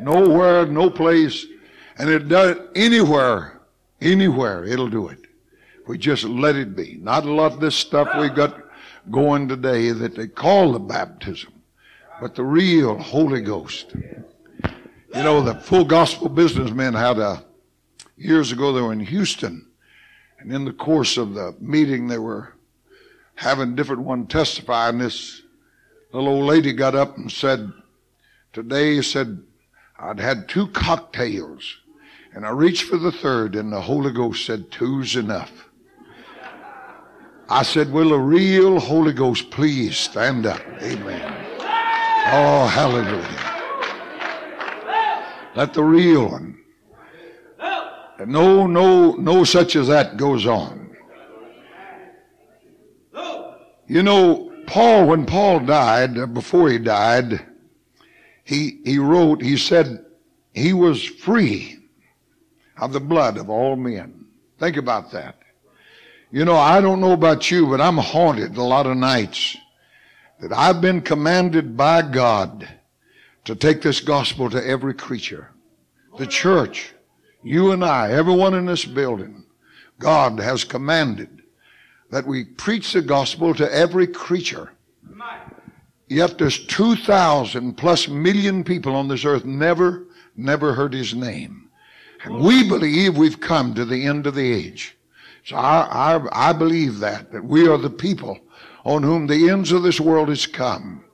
[0.00, 1.46] Nowhere, no place.
[1.98, 3.60] And it does anywhere,
[4.00, 5.18] anywhere, it'll do it.
[5.86, 6.98] We just let it be.
[7.00, 8.62] Not a lot of this stuff we got
[9.10, 11.52] going today that they call the baptism,
[12.20, 13.94] but the real Holy Ghost.
[13.94, 17.42] You know, the full gospel businessmen had a,
[18.16, 19.66] years ago they were in Houston,
[20.38, 22.54] and in the course of the meeting they were
[23.34, 25.42] having different one testify, and this
[26.12, 27.72] little old lady got up and said,
[28.52, 29.42] today said,
[29.98, 31.78] I'd had two cocktails,
[32.32, 35.68] and I reached for the third, and the Holy Ghost said, two's enough.
[37.48, 40.60] I said, Will a real Holy Ghost please stand up?
[40.82, 41.46] Amen.
[42.30, 43.48] Oh, hallelujah.
[45.56, 46.58] Let the real one.
[48.26, 50.96] No, no, no such as that goes on.
[53.86, 57.46] You know, Paul, when Paul died, before he died,
[58.48, 60.06] he, he wrote, he said,
[60.54, 61.80] he was free
[62.78, 64.24] of the blood of all men.
[64.58, 65.36] Think about that.
[66.30, 69.54] You know, I don't know about you, but I'm haunted a lot of nights
[70.40, 72.66] that I've been commanded by God
[73.44, 75.50] to take this gospel to every creature.
[76.18, 76.94] The church,
[77.42, 79.44] you and I, everyone in this building,
[79.98, 81.42] God has commanded
[82.10, 84.72] that we preach the gospel to every creature.
[86.08, 90.06] Yet there's 2,000 plus million people on this earth never,
[90.36, 91.68] never heard his name.
[92.24, 94.96] And we believe we've come to the end of the age.
[95.44, 98.38] So I, I, I believe that, that we are the people
[98.84, 101.04] on whom the ends of this world has come.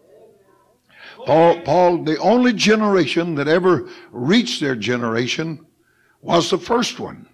[1.26, 5.64] Paul, Paul, the only generation that ever reached their generation
[6.20, 7.28] was the first one.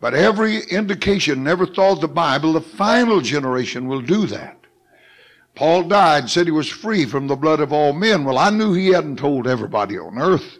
[0.00, 4.58] But every indication never thought the Bible the final generation will do that.
[5.54, 8.24] Paul died, said he was free from the blood of all men.
[8.24, 10.58] Well, I knew he hadn't told everybody on earth.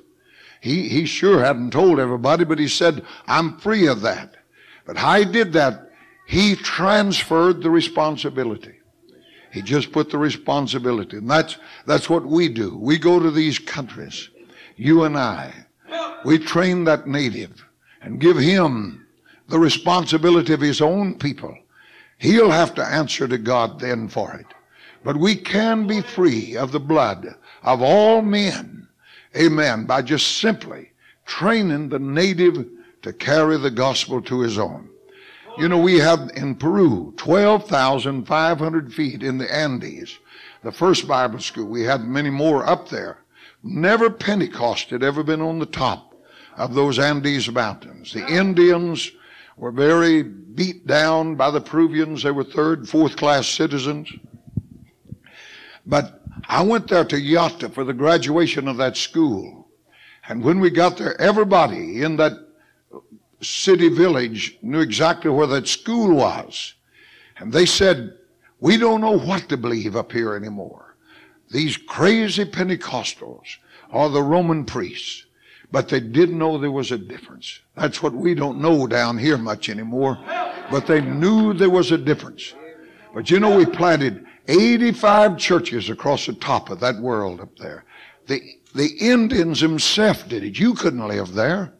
[0.60, 4.36] He, he sure hadn't told everybody, but he said, I'm free of that.
[4.86, 5.90] But how he did that,
[6.26, 8.74] he transferred the responsibility.
[9.52, 11.18] He just put the responsibility.
[11.18, 12.76] And that's, that's what we do.
[12.76, 14.30] We go to these countries,
[14.76, 15.52] you and I.
[16.24, 17.64] We train that native
[18.00, 19.06] and give him
[19.48, 21.56] the responsibility of his own people.
[22.18, 24.46] He'll have to answer to God then for it.
[25.04, 28.88] But we can be free of the blood of all men.
[29.36, 29.84] Amen.
[29.84, 30.92] By just simply
[31.26, 32.66] training the native
[33.02, 34.88] to carry the gospel to his own.
[35.58, 40.18] You know, we have in Peru 12,500 feet in the Andes,
[40.62, 41.66] the first Bible school.
[41.66, 43.18] We had many more up there.
[43.62, 46.14] Never Pentecost had ever been on the top
[46.56, 48.12] of those Andes mountains.
[48.12, 49.12] The Indians
[49.56, 52.22] were very beat down by the Peruvians.
[52.22, 54.12] They were third, fourth class citizens.
[55.86, 59.68] But I went there to Yata for the graduation of that school.
[60.28, 62.32] And when we got there, everybody in that
[63.40, 66.74] city village knew exactly where that school was.
[67.36, 68.16] And they said,
[68.60, 70.96] we don't know what to believe up here anymore.
[71.50, 73.58] These crazy Pentecostals
[73.90, 75.26] are the Roman priests.
[75.70, 77.60] But they didn't know there was a difference.
[77.74, 80.18] That's what we don't know down here much anymore.
[80.70, 82.54] But they knew there was a difference.
[83.12, 87.84] But you know, we planted 85 churches across the top of that world up there.
[88.26, 88.40] The,
[88.74, 90.58] the Indians themselves did it.
[90.58, 91.72] You couldn't live there.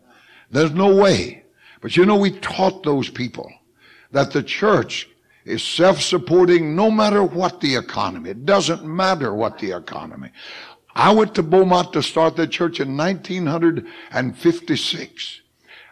[0.50, 1.44] There's no way.
[1.80, 3.52] But you know, we taught those people
[4.12, 5.08] that the church
[5.44, 8.30] is self-supporting no matter what the economy.
[8.30, 10.30] It doesn't matter what the economy.
[10.94, 15.42] I went to Beaumont to start the church in 1956.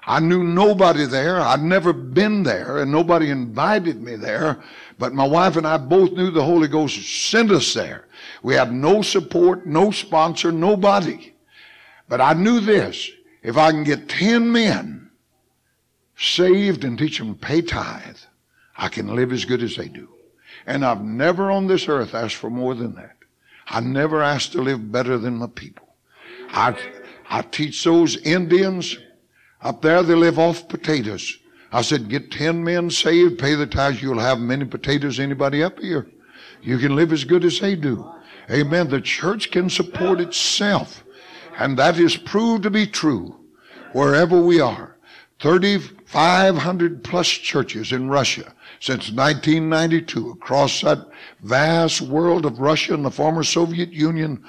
[0.05, 1.41] I knew nobody there.
[1.41, 4.61] I'd never been there and nobody invited me there.
[5.03, 8.07] But my wife and I both knew the Holy Ghost sent us there.
[8.45, 11.35] We had no support, no sponsor, nobody.
[12.09, 13.11] But I knew this.
[13.43, 15.11] If I can get 10 men
[16.17, 18.19] saved and teach them to pay tithe,
[18.77, 20.09] I can live as good as they do.
[20.67, 23.17] And I've never on this earth asked for more than that.
[23.67, 25.97] I never asked to live better than my people.
[26.51, 26.79] I,
[27.29, 28.97] I teach those Indians
[29.63, 31.39] up there, they live off potatoes.
[31.73, 35.79] I said, get 10 men saved, pay the tithes, you'll have many potatoes anybody up
[35.81, 36.07] here.
[36.63, 38.09] You can live as good as they do.
[38.51, 38.89] Amen.
[38.89, 41.03] The church can support itself.
[41.59, 43.37] And that is proved to be true
[43.93, 44.97] wherever we are.
[45.41, 51.09] 3,500 plus churches in Russia since 1992 across that
[51.43, 54.45] vast world of Russia and the former Soviet Union.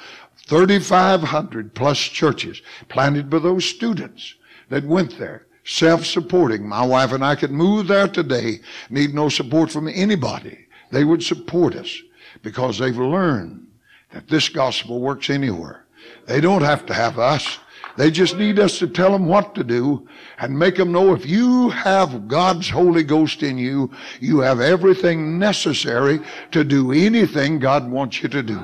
[0.45, 4.35] 3,500 plus churches planted by those students
[4.69, 6.67] that went there, self-supporting.
[6.67, 10.67] My wife and I could move there today, need no support from anybody.
[10.91, 12.01] They would support us
[12.41, 13.67] because they've learned
[14.11, 15.85] that this gospel works anywhere.
[16.27, 17.59] They don't have to have us.
[17.95, 20.07] They just need us to tell them what to do
[20.39, 25.37] and make them know if you have God's Holy Ghost in you, you have everything
[25.37, 26.19] necessary
[26.51, 28.63] to do anything God wants you to do.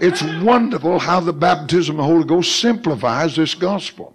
[0.00, 4.13] It's wonderful how the baptism of the Holy Ghost simplifies this gospel.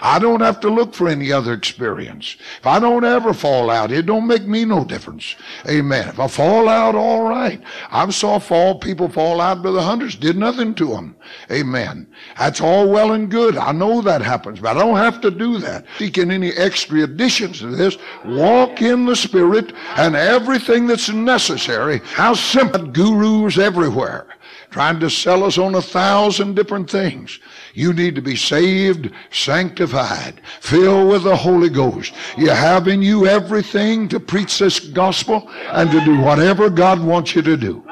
[0.00, 2.36] I don't have to look for any other experience.
[2.60, 5.36] If I don't ever fall out, it don't make me no difference.
[5.68, 6.08] Amen.
[6.08, 7.62] If I fall out, all right.
[7.90, 11.16] I've saw fall people fall out by the hundreds, did nothing to them.
[11.50, 12.06] Amen.
[12.38, 13.56] That's all well and good.
[13.56, 15.86] I know that happens, but I don't have to do that.
[15.98, 22.00] Seeking any extra additions to this, walk in the Spirit and everything that's necessary.
[22.04, 24.26] How simple gurus everywhere
[24.74, 27.38] trying to sell us on a thousand different things.
[27.74, 32.12] You need to be saved, sanctified, filled with the Holy Ghost.
[32.36, 37.36] You have in you everything to preach this gospel and to do whatever God wants
[37.36, 37.84] you to do.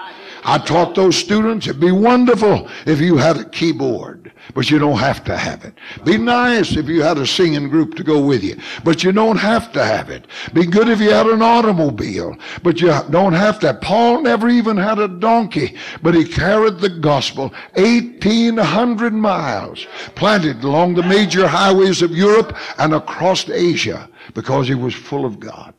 [0.43, 4.22] I taught those students it'd be wonderful if you had a keyboard,
[4.55, 5.75] but you don't have to have it.
[6.05, 9.37] Be nice if you had a singing group to go with you, but you don't
[9.37, 10.27] have to have it.
[10.53, 13.75] Be good if you had an automobile, but you don't have to.
[13.75, 20.95] Paul never even had a donkey, but he carried the gospel 1800 miles, planted along
[20.95, 25.75] the major highways of Europe and across Asia because he was full of God.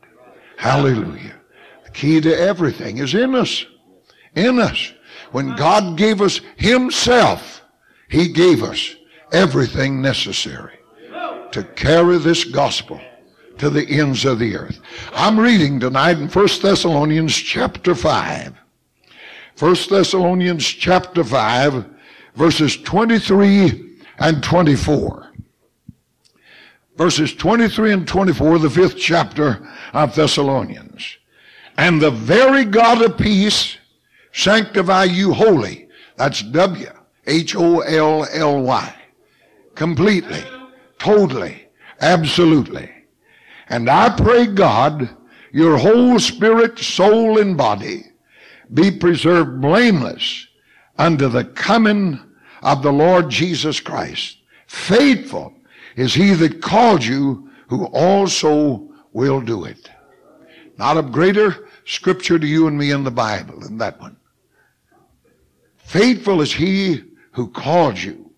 [0.56, 1.34] Hallelujah.
[1.84, 3.66] The key to everything is in us
[4.34, 4.92] in us.
[5.32, 7.62] When God gave us Himself,
[8.08, 8.94] He gave us
[9.32, 10.78] everything necessary
[11.52, 13.00] to carry this gospel
[13.58, 14.80] to the ends of the earth.
[15.12, 18.54] I'm reading tonight in 1 Thessalonians chapter 5.
[19.58, 21.84] 1 Thessalonians chapter 5,
[22.34, 25.32] verses 23 and 24.
[26.96, 31.18] Verses 23 and 24, the fifth chapter of Thessalonians.
[31.76, 33.76] And the very God of peace
[34.32, 35.88] sanctify you wholly.
[36.16, 36.90] That's W
[37.26, 38.94] H O L L Y.
[39.74, 40.42] Completely,
[40.98, 41.66] totally,
[42.00, 42.90] absolutely.
[43.68, 45.08] And I pray God,
[45.52, 48.04] your whole spirit, soul, and body
[48.72, 50.46] be preserved blameless
[50.98, 52.20] unto the coming
[52.62, 54.38] of the Lord Jesus Christ.
[54.66, 55.52] Faithful
[55.96, 59.90] is he that called you, who also will do it.
[60.76, 64.16] Not a greater scripture to you and me in the Bible than that one.
[65.76, 67.02] Faithful is he
[67.34, 68.30] who called you,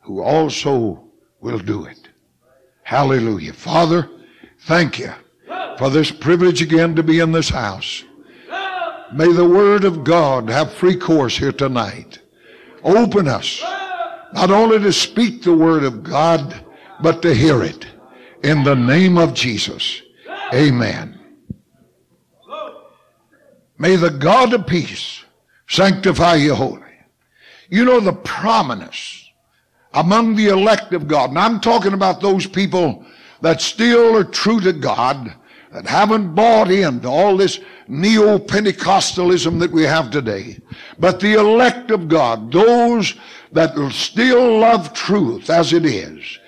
[0.00, 1.04] who also
[1.40, 2.08] will do it.
[2.82, 3.52] Hallelujah.
[3.52, 4.10] Father,
[4.62, 5.12] thank you
[5.78, 8.04] for this privilege again to be in this house.
[9.12, 12.18] May the word of God have free course here tonight.
[12.82, 13.62] Open us
[14.32, 16.64] not only to speak the word of God,
[17.00, 17.86] but to hear it.
[18.42, 20.02] In the name of Jesus.
[20.52, 21.20] Amen.
[23.78, 25.24] May the God of peace
[25.68, 26.83] sanctify you wholly.
[27.74, 29.32] You know the prominence
[29.94, 31.30] among the elect of God.
[31.30, 33.04] And I'm talking about those people
[33.40, 35.34] that still are true to God,
[35.72, 40.60] that haven't bought into all this neo-Pentecostalism that we have today.
[41.00, 43.16] But the elect of God, those
[43.50, 46.38] that still love truth as it is,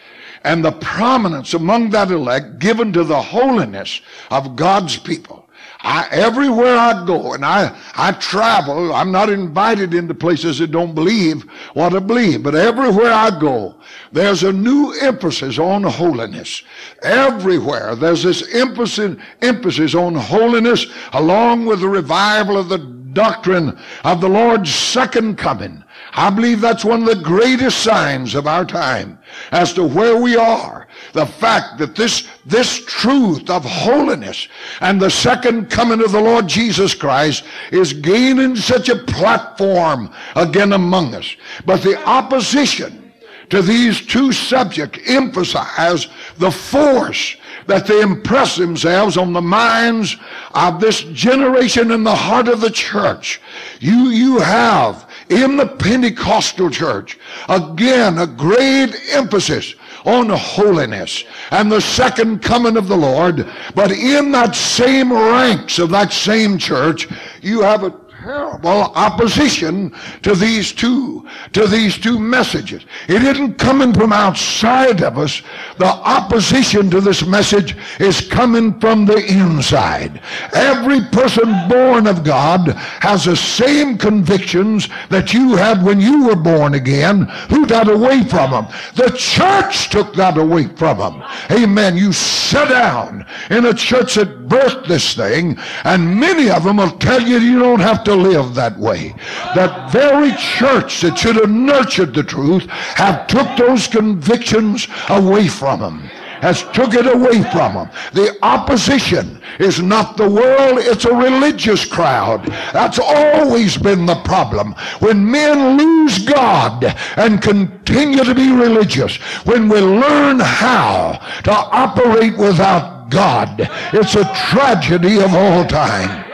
[0.45, 4.01] and the prominence among that elect given to the holiness
[4.31, 5.46] of God's people.
[5.87, 10.97] I, everywhere I go and I, I travel, I'm not invited into places that don't
[10.97, 11.45] believe
[11.75, 13.77] what I believe, but everywhere I go,
[14.11, 16.65] there's a new emphasis on holiness.
[17.05, 22.79] Everywhere there's this emphasis, emphasis on holiness along with the revival of the
[23.13, 25.85] doctrine of the Lord's second coming.
[26.17, 29.19] I believe that's one of the greatest signs of our time
[29.53, 30.89] as to where we are.
[31.13, 34.49] The fact that this, this truth of holiness
[34.81, 40.73] and the second coming of the Lord Jesus Christ is gaining such a platform again
[40.73, 41.37] among us.
[41.67, 43.13] But the opposition
[43.51, 46.09] to these two subjects emphasize
[46.39, 50.17] the force that they impress themselves on the minds
[50.55, 53.41] of this generation and the heart of the church.
[53.81, 57.19] You, you have in the Pentecostal church,
[57.49, 63.47] again, a great emphasis on holiness and the second coming of the Lord.
[63.75, 67.09] But in that same ranks of that same church,
[67.43, 67.91] you have a
[68.27, 72.85] terrible opposition to these two, to these two messages.
[73.09, 75.43] It isn't coming from outside of us.
[75.79, 80.21] The opposition to this message is coming from the inside.
[80.53, 86.37] Every person born of God has the same convictions that you had when you were
[86.37, 87.27] born again.
[87.51, 88.67] Who got away from them?
[88.97, 91.23] The church took that away from them.
[91.53, 91.97] Amen.
[91.97, 96.91] You sit down in a church that birthed this thing, and many of them will
[96.99, 99.15] tell you you don't have to live that way.
[99.55, 105.81] That very church that should have nurtured the truth have took those convictions away from
[105.81, 107.91] them has took it away from them.
[108.13, 112.47] The opposition is not the world, it's a religious crowd.
[112.73, 114.75] That's always been the problem.
[115.01, 116.85] When men lose God
[117.17, 124.33] and continue to be religious, when we learn how to operate without God, it's a
[124.51, 126.26] tragedy of all time.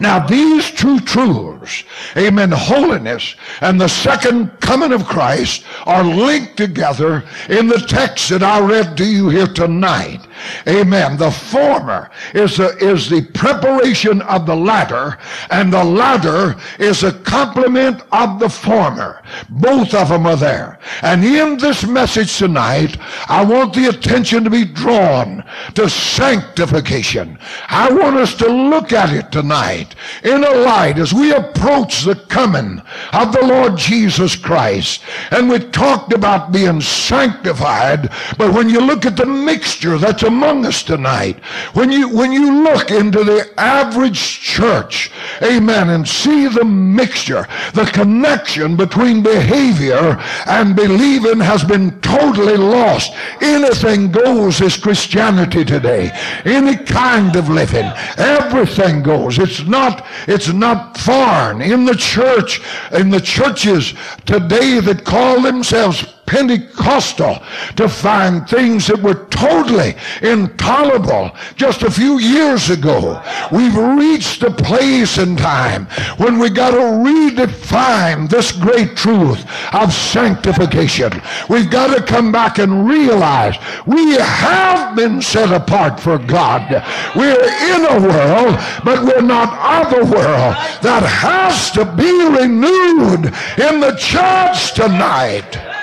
[0.00, 1.84] Now, these two truths,
[2.16, 8.42] amen, holiness and the second coming of Christ are linked together in the text that
[8.42, 10.26] I read to you here tonight.
[10.68, 11.16] Amen.
[11.16, 15.18] The former is the, is the preparation of the latter,
[15.50, 19.22] and the latter is a complement of the former.
[19.48, 20.78] Both of them are there.
[21.02, 22.96] And in this message tonight,
[23.28, 27.38] I want the attention to be drawn to sanctification.
[27.68, 29.75] I want us to look at it tonight
[30.22, 32.80] in a light as we approach the coming
[33.12, 35.02] of the Lord Jesus Christ.
[35.30, 40.64] And we talked about being sanctified, but when you look at the mixture that's among
[40.64, 41.38] us tonight.
[41.74, 45.10] When you, when you look into the average church,
[45.42, 50.16] amen, and see the mixture, the connection between behavior
[50.46, 53.12] and believing has been totally lost.
[53.40, 56.10] Anything goes is Christianity today.
[56.44, 59.38] Any kind of living, everything goes.
[59.38, 61.62] It's not, it's not foreign.
[61.62, 62.60] In the church,
[62.92, 63.94] in the churches
[64.24, 67.38] today that call themselves Pentecostal
[67.76, 73.22] to find things that were totally intolerable just a few years ago.
[73.52, 79.92] We've reached a place in time when we got to redefine this great truth of
[79.92, 81.22] sanctification.
[81.48, 83.56] We've got to come back and realize
[83.86, 86.82] we have been set apart for God.
[87.14, 90.56] We're in a world, but we're not of the world.
[90.82, 93.26] That has to be renewed
[93.58, 95.75] in the church tonight.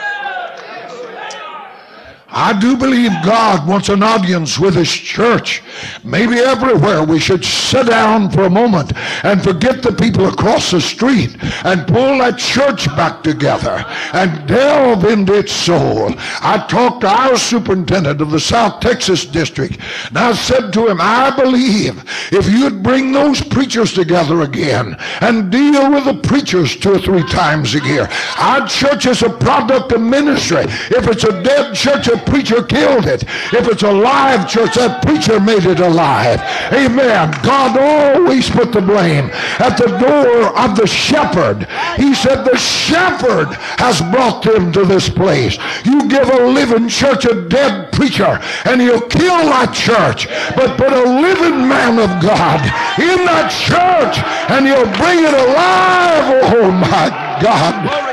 [2.36, 5.62] I do believe God wants an audience with His church.
[6.04, 10.82] Maybe everywhere we should sit down for a moment and forget the people across the
[10.82, 16.14] street and pull that church back together and delve into its soul.
[16.18, 21.00] I talked to our superintendent of the South Texas district and I said to him,
[21.00, 26.94] I believe if you'd bring those preachers together again and deal with the preachers two
[26.96, 28.10] or three times a year.
[28.38, 30.64] Our church is a product of ministry.
[30.64, 33.24] If it's a dead church, a preacher killed it.
[33.54, 36.40] If it's a live church, that preacher made it alive.
[36.72, 37.32] Amen.
[37.44, 39.30] God always put the blame
[39.60, 41.68] at the door of the shepherd.
[41.98, 43.48] He said the shepherd
[43.80, 45.58] has brought them to this place.
[45.86, 50.28] You give a living church a dead preacher and he'll kill that church.
[50.56, 52.62] But put a living man of God
[53.00, 54.18] in that church
[54.50, 56.54] and he'll bring it alive.
[56.56, 58.13] Oh my God.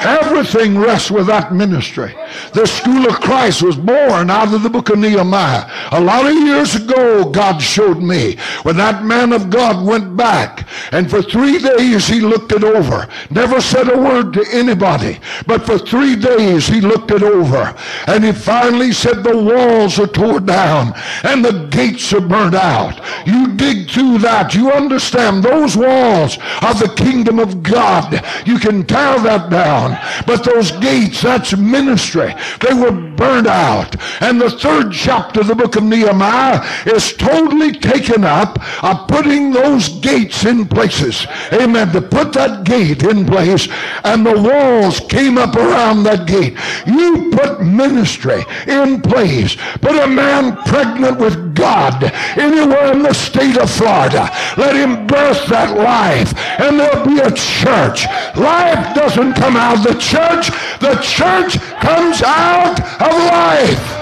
[0.00, 2.14] Everything rests with that ministry.
[2.54, 5.70] The school of Christ was born out of the book of Nehemiah.
[5.92, 10.66] A lot of years ago, God showed me when that man of God went back
[10.92, 13.08] and for three days he looked it over.
[13.30, 17.74] Never said a word to anybody, but for three days he looked it over.
[18.06, 23.00] And he finally said the walls are torn down and the gates are burned out.
[23.26, 24.54] You dig through that.
[24.54, 28.24] You understand those walls of the kingdom of God.
[28.46, 29.89] You can tear that down
[30.26, 32.34] But those gates, that's ministry.
[32.60, 33.96] They were burned out.
[34.22, 39.50] And the third chapter of the book of Nehemiah is totally taken up of putting
[39.50, 41.26] those gates in places.
[41.52, 41.92] Amen.
[41.92, 43.68] To put that gate in place
[44.04, 46.56] and the walls came up around that gate.
[46.86, 49.56] You put ministry in place.
[49.80, 52.02] Put a man pregnant with God
[52.36, 54.30] anywhere in the state of Florida.
[54.56, 58.06] Let him birth that life and there'll be a church.
[58.36, 60.50] Life doesn't come out of the church.
[60.80, 63.96] The church comes out of life.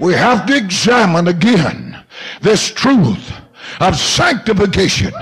[0.00, 2.04] We have to examine again
[2.40, 3.32] this truth
[3.80, 5.12] of sanctification.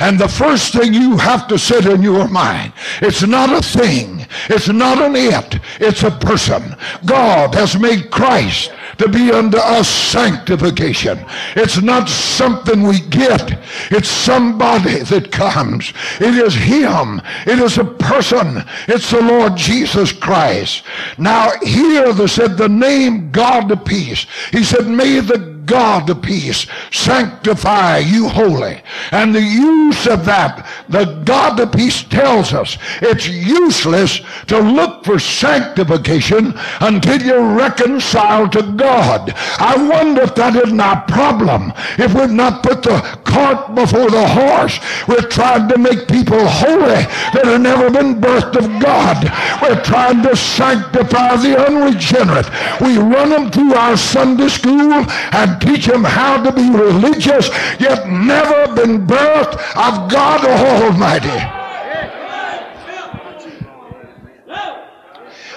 [0.00, 4.26] And the first thing you have to set in your mind, it's not a thing.
[4.48, 5.60] It's not an it.
[5.80, 6.76] It's a person.
[7.04, 11.24] God has made Christ to be unto us sanctification.
[11.56, 13.58] It's not something we get.
[13.90, 15.92] It's somebody that comes.
[16.20, 17.20] It is him.
[17.46, 18.62] It is a person.
[18.88, 20.84] It's the Lord Jesus Christ.
[21.18, 24.26] Now here they said the name God of peace.
[24.52, 28.82] He said, may the God of peace sanctify you holy.
[29.10, 34.93] And the use of that, the God of peace tells us it's useless to look
[35.04, 39.32] for sanctification until you're reconciled to God.
[39.58, 41.72] I wonder if that isn't our problem.
[41.98, 47.04] If we've not put the cart before the horse, we're trying to make people holy
[47.34, 49.24] that have never been birthed of God.
[49.60, 52.48] We're trying to sanctify the unregenerate.
[52.80, 58.08] We run them through our Sunday school and teach them how to be religious, yet
[58.08, 61.63] never been birthed of God Almighty.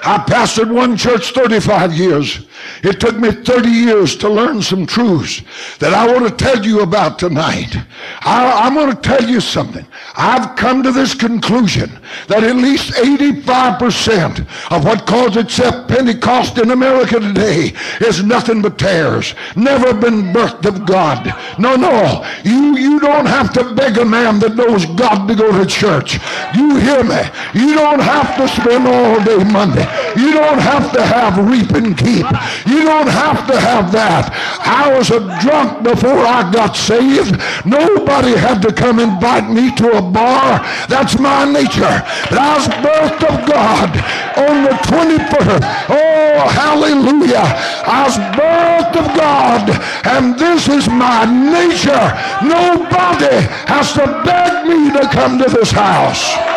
[0.04, 2.48] I pastored one church 35 years.
[2.84, 5.42] It took me 30 years to learn some truths
[5.80, 7.76] that I want to tell you about tonight.
[8.22, 9.86] I, am going to tell you something.
[10.16, 16.72] I've come to this conclusion that at least 85% of what calls itself Pentecost in
[16.72, 19.34] America today is nothing but tares.
[19.56, 21.34] Never been birthed of God.
[21.60, 22.26] No, no.
[22.44, 26.20] You, you don't have to beg a man that knows God to go to church.
[26.56, 27.22] You hear me?
[27.54, 29.87] You don't have to spend all day Monday.
[30.16, 32.26] You don't have to have reap and keep.
[32.66, 34.34] You don't have to have that.
[34.66, 37.38] I was a drunk before I got saved.
[37.66, 40.60] Nobody had to come invite me to a bar.
[40.88, 42.02] That's my nature.
[42.30, 43.90] But I was birthed of God
[44.38, 45.64] on the 21st.
[45.90, 47.46] Oh, hallelujah.
[47.86, 49.70] I was birthed of God.
[50.06, 52.08] And this is my nature.
[52.42, 56.57] Nobody has to beg me to come to this house.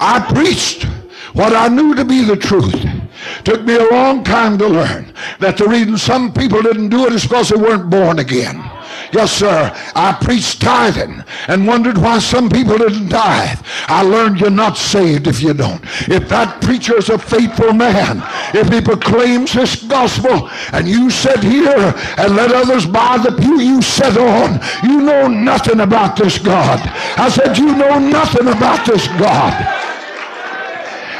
[0.00, 0.84] I preached
[1.34, 2.86] what I knew to be the truth.
[3.44, 7.12] Took me a long time to learn that the reason some people didn't do it
[7.12, 8.62] is because they weren't born again.
[9.12, 9.72] Yes, sir.
[9.94, 13.58] I preached tithing and wondered why some people didn't tithe.
[13.86, 15.82] I learned you're not saved if you don't.
[16.08, 18.22] If that preacher is a faithful man,
[18.54, 23.60] if he proclaims this gospel and you sit here and let others buy the pew
[23.60, 26.80] you sit on, you know nothing about this God.
[27.16, 29.87] I said, you know nothing about this God.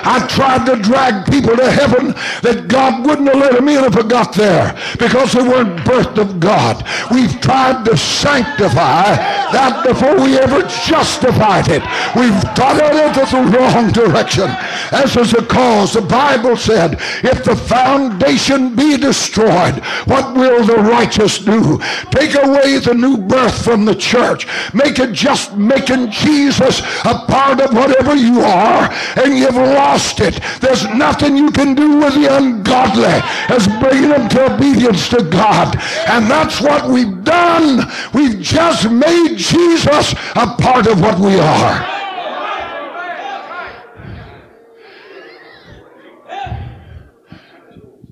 [0.04, 3.96] I tried to drag people to heaven that God wouldn't have let them in if
[3.96, 6.84] I got there because they weren't birthed of God.
[7.10, 9.16] We've tried to sanctify
[9.52, 11.82] that before we ever justified it.
[12.14, 14.48] We've got it into the wrong direction.
[14.92, 20.76] As is the cause, the Bible said, if the foundation be destroyed, what will the
[20.76, 21.78] righteous do?
[22.10, 24.46] Take away the new birth from the church.
[24.72, 30.20] Make it just making Jesus a part of whatever you are, and you've lost lost
[30.20, 30.40] it.
[30.60, 33.16] There's nothing you can do with the ungodly
[33.48, 35.76] as bringing them to obedience to God.
[36.06, 37.90] And that's what we've done.
[38.12, 41.76] We've just made Jesus a part of what we are.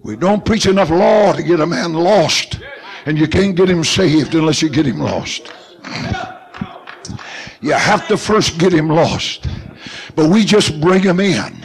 [0.02, 2.60] We don't preach enough law to get a man lost.
[3.04, 5.52] And you can't get him saved unless you get him lost.
[7.60, 9.46] You have to first get him lost.
[10.14, 11.55] But we just bring him in.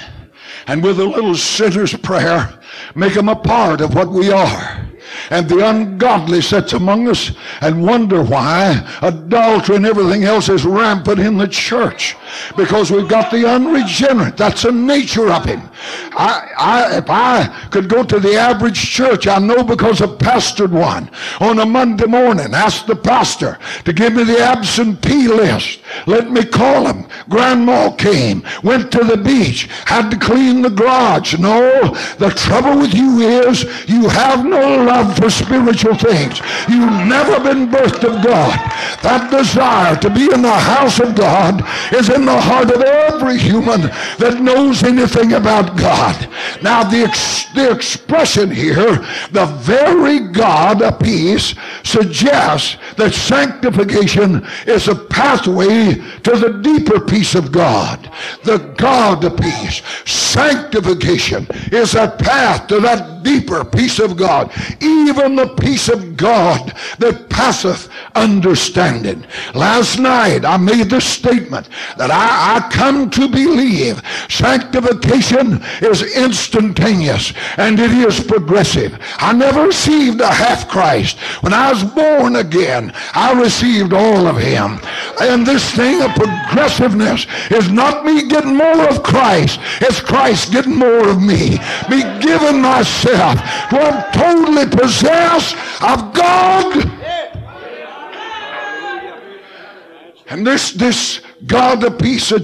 [0.72, 2.58] And with a little sinner's prayer,
[2.96, 4.88] make him a part of what we are
[5.30, 7.32] and the ungodly sits among us
[7.62, 12.16] and wonder why adultery and everything else is rampant in the church
[12.56, 14.38] because we've got the unregenerate.
[14.38, 15.70] That's the nature of him.
[16.14, 20.72] I, I, if I could go to the average church, I know because I've pastored
[20.72, 25.80] one on a Monday morning, ask the pastor to give me the absentee list.
[26.06, 27.08] Let me call him.
[27.30, 31.38] Grandma came, went to the beach, had to clean the garage.
[31.38, 36.40] No, the trouble with you is you have no love for spiritual things.
[36.68, 38.58] You've never been birthed of God.
[39.02, 41.64] That desire to be in the house of God
[41.94, 43.82] is in the heart of every human
[44.18, 46.30] that knows anything about God.
[46.62, 48.98] Now, the, ex- the expression here,
[49.32, 57.36] the very God of peace, suggests that sanctification is a pathway to the deeper peace
[57.36, 58.12] of God.
[58.44, 59.82] The God of peace.
[60.06, 64.52] Sanctification is a path to that deeper peace of God.
[64.82, 69.26] Even the peace of God that passeth understanding.
[69.54, 77.34] Last night I made the statement that I, I come to believe sanctification is instantaneous
[77.58, 78.98] and it is progressive.
[79.18, 81.20] I never received a half Christ.
[81.42, 84.80] When I was born again, I received all of him.
[85.22, 89.60] And this thing of progressiveness is not me getting more of Christ.
[89.82, 91.60] It's Christ getting more of me.
[91.90, 96.92] Me giving myself to I'm totally possessed of God.
[100.28, 102.44] And this, this God the peace of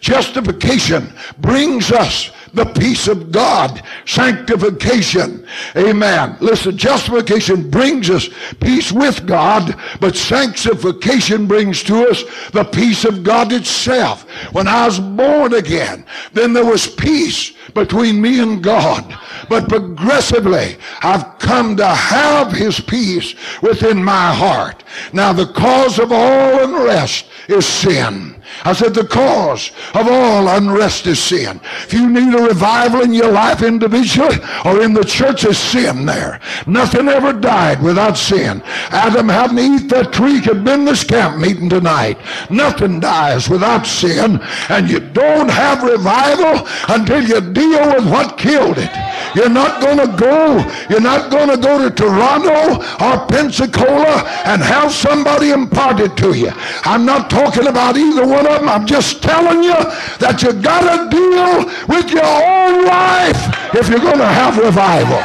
[0.00, 5.46] justification brings us the peace of God, sanctification.
[5.76, 6.36] Amen.
[6.40, 8.28] Listen, justification brings us
[8.60, 14.28] peace with God, but sanctification brings to us the peace of God itself.
[14.52, 19.18] When I was born again, then there was peace between me and God.
[19.48, 24.84] But progressively, I've come to have his peace within my heart.
[25.12, 28.36] Now, the cause of all unrest is sin.
[28.64, 31.60] I said the cause of all unrest is sin.
[31.84, 36.06] If you need a revival in your life individually or in the church, is sin
[36.06, 36.40] there.
[36.66, 38.62] Nothing ever died without sin.
[38.90, 42.18] Adam hadn't eat that tree, could been this camp meeting tonight.
[42.50, 44.40] Nothing dies without sin.
[44.68, 49.11] And you don't have revival until you deal with what killed it.
[49.34, 50.58] You're not going to go.
[50.90, 56.34] You're not going to go to Toronto or Pensacola and have somebody impart it to
[56.36, 56.50] you.
[56.84, 58.68] I'm not talking about either one of them.
[58.68, 59.74] I'm just telling you
[60.18, 65.22] that you got to deal with your own life if you're going to have revival.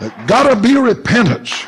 [0.00, 1.64] There's got to be repentance.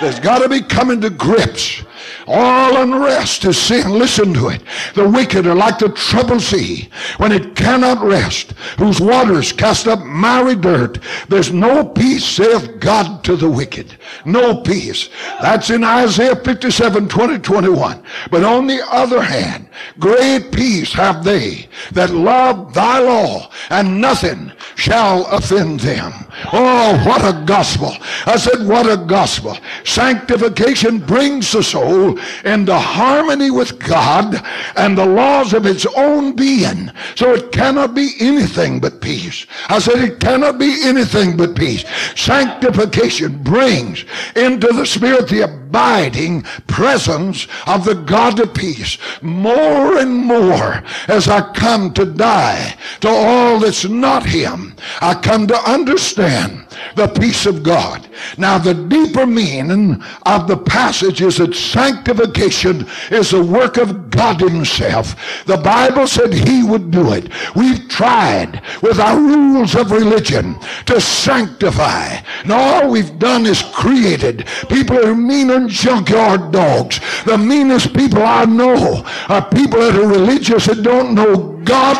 [0.00, 1.82] There's got to be coming to grips
[2.26, 3.90] all unrest is sin.
[3.90, 4.62] Listen to it.
[4.94, 10.00] The wicked are like the troubled sea when it cannot rest, whose waters cast up
[10.00, 10.98] miry dirt.
[11.28, 13.96] There's no peace, saith God to the wicked.
[14.24, 15.10] No peace.
[15.42, 18.02] That's in Isaiah 57, 20, 21.
[18.30, 24.52] But on the other hand, great peace have they that love thy law, and nothing
[24.76, 26.12] shall offend them.
[26.52, 27.92] Oh, what a gospel.
[28.26, 29.56] I said, what a gospel.
[29.84, 32.13] Sanctification brings the soul
[32.44, 34.44] into harmony with God
[34.76, 36.90] and the laws of its own being.
[37.14, 39.46] So it cannot be anything but peace.
[39.68, 41.84] I said it cannot be anything but peace.
[42.16, 44.04] Sanctification brings
[44.36, 48.98] into the Spirit the abiding presence of the God of peace.
[49.22, 55.46] More and more as I come to die to all that's not Him, I come
[55.48, 58.08] to understand the peace of God.
[58.38, 64.40] Now, the deeper meaning of the passage is that sanctification is the work of God
[64.40, 65.16] Himself.
[65.46, 67.30] The Bible said He would do it.
[67.54, 70.56] We've tried with our rules of religion
[70.86, 72.18] to sanctify.
[72.42, 77.00] And all we've done is created people who are mean and junkyard dogs.
[77.24, 81.96] The meanest people I know are people that are religious that don't know God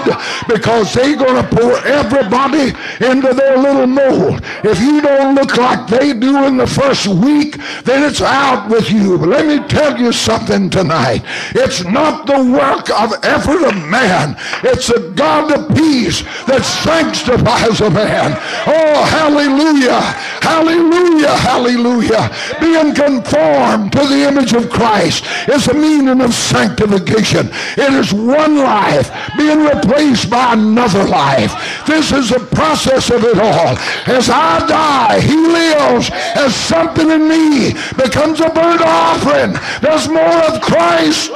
[0.47, 2.69] because they're going to pour everybody
[3.05, 4.41] into their little mold.
[4.63, 8.91] If you don't look like they do in the first week, then it's out with
[8.91, 9.19] you.
[9.19, 11.23] But let me tell you something tonight.
[11.55, 14.37] It's not the work of effort of man.
[14.63, 18.33] It's the God of peace that sanctifies a man.
[18.67, 20.01] Oh, hallelujah.
[20.43, 21.37] Hallelujah.
[21.37, 22.31] Hallelujah.
[22.61, 27.49] Being conformed to the image of Christ is the meaning of sanctification.
[27.77, 31.53] It is one life being being replaced by another life.
[31.87, 33.77] This is the process of it all.
[34.07, 39.55] As I die, he lives as something in me becomes a burnt offering.
[39.81, 41.31] There's more of Christ.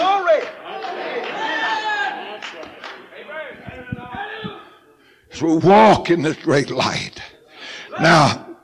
[5.33, 7.23] As we walk in this great light.
[8.01, 8.57] Now,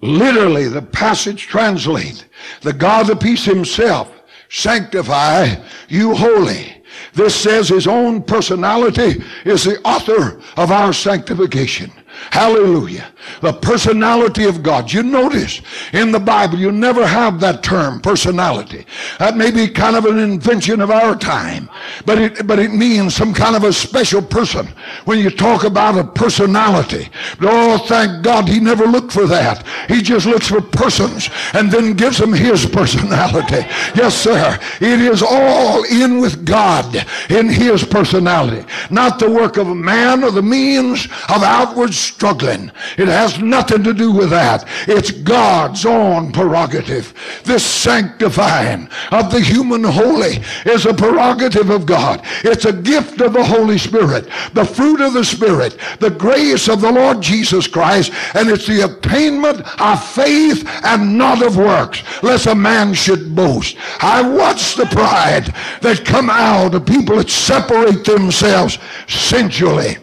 [0.00, 2.24] literally, the passage translates
[2.60, 4.10] the God of peace himself
[4.48, 5.56] sanctify
[5.88, 6.82] you holy
[7.14, 11.92] this says his own personality is the author of our sanctification.
[12.30, 13.12] Hallelujah.
[13.40, 14.92] The personality of God.
[14.92, 15.60] You notice
[15.92, 18.86] in the Bible, you never have that term, personality.
[19.18, 21.68] That may be kind of an invention of our time,
[22.04, 24.66] but it, but it means some kind of a special person
[25.04, 27.08] when you talk about a personality.
[27.38, 29.66] But oh, thank God he never looked for that.
[29.88, 33.66] He just looks for persons and then gives them his personality.
[33.94, 34.58] Yes, sir.
[34.80, 40.24] It is all in with God in his personality, not the work of a man
[40.24, 42.70] or the means of outward struggling.
[42.98, 44.66] It has nothing to do with that.
[44.86, 47.14] It's God's own prerogative.
[47.44, 52.20] This sanctifying of the human holy is a prerogative of God.
[52.44, 56.80] It's a gift of the Holy Spirit, the fruit of the Spirit, the grace of
[56.80, 62.46] the Lord Jesus Christ, and it's the attainment of faith and not of works, lest
[62.46, 63.76] a man should boast.
[64.00, 69.96] I watch the pride that come out of people that separate themselves sensually.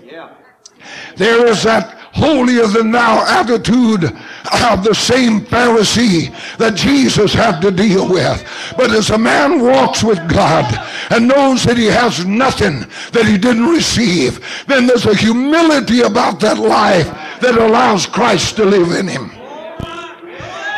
[1.16, 7.72] There is that holier than thou attitude of the same Pharisee that Jesus had to
[7.72, 8.44] deal with.
[8.76, 10.66] But as a man walks with God
[11.12, 16.40] and knows that he has nothing that he didn't receive, then there's a humility about
[16.42, 17.08] that life
[17.42, 19.32] that allows Christ to live in him.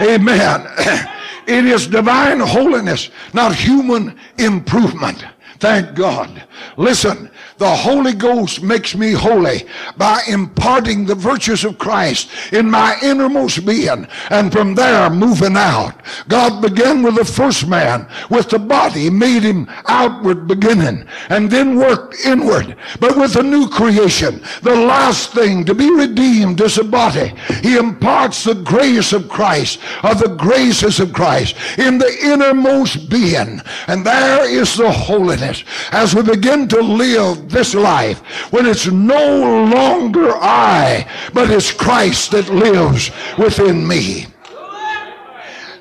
[0.01, 0.67] Amen.
[1.47, 5.25] It is divine holiness, not human improvement.
[5.57, 6.43] Thank God.
[6.77, 7.30] Listen,
[7.61, 13.67] the Holy Ghost makes me holy by imparting the virtues of Christ in my innermost
[13.67, 15.93] being and from there moving out.
[16.27, 21.75] God began with the first man, with the body, made him outward beginning and then
[21.75, 22.75] worked inward.
[22.99, 27.31] But with the new creation, the last thing to be redeemed is the body.
[27.61, 33.61] He imparts the grace of Christ, of the graces of Christ in the innermost being.
[33.85, 35.63] And there is the holiness.
[35.91, 38.19] As we begin to live this life
[38.51, 44.27] when it's no longer I, but it's Christ that lives within me.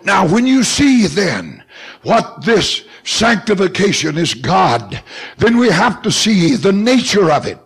[0.02, 1.62] Now, when you see then
[2.02, 5.02] what this sanctification is God,
[5.38, 7.59] then we have to see the nature of it.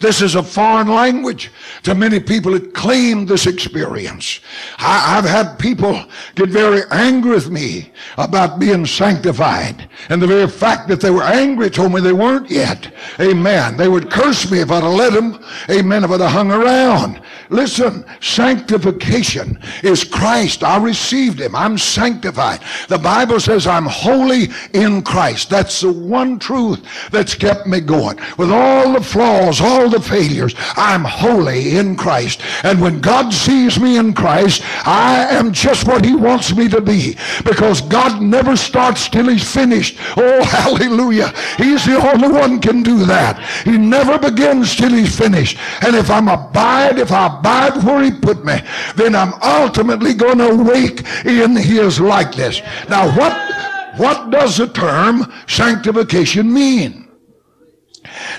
[0.00, 1.50] This is a foreign language
[1.82, 4.40] to many people that claim this experience.
[4.78, 9.88] I, have had people get very angry with me about being sanctified.
[10.08, 12.92] And the very fact that they were angry told me they weren't yet.
[13.20, 13.76] Amen.
[13.76, 15.44] They would curse me if I'd have let them.
[15.70, 16.04] Amen.
[16.04, 17.20] If I'd have hung around.
[17.50, 20.62] Listen, sanctification is Christ.
[20.62, 21.56] I received him.
[21.56, 22.60] I'm sanctified.
[22.88, 25.50] The Bible says I'm holy in Christ.
[25.50, 28.18] That's the one truth that's kept me going.
[28.36, 32.40] With all the flaws, all the failures, I'm holy in Christ.
[32.62, 36.80] And when God sees me in Christ, I am just what he wants me to
[36.80, 37.16] be.
[37.44, 39.96] Because God never starts till he's finished.
[40.16, 41.32] Oh, hallelujah.
[41.56, 43.38] He's the only one can do that.
[43.64, 45.58] He never begins till he's finished.
[45.82, 48.60] And if I'm abide, if I abide where he put me,
[48.96, 52.60] then I'm ultimately going to wake in his likeness.
[52.88, 57.07] Now, what, what does the term sanctification mean?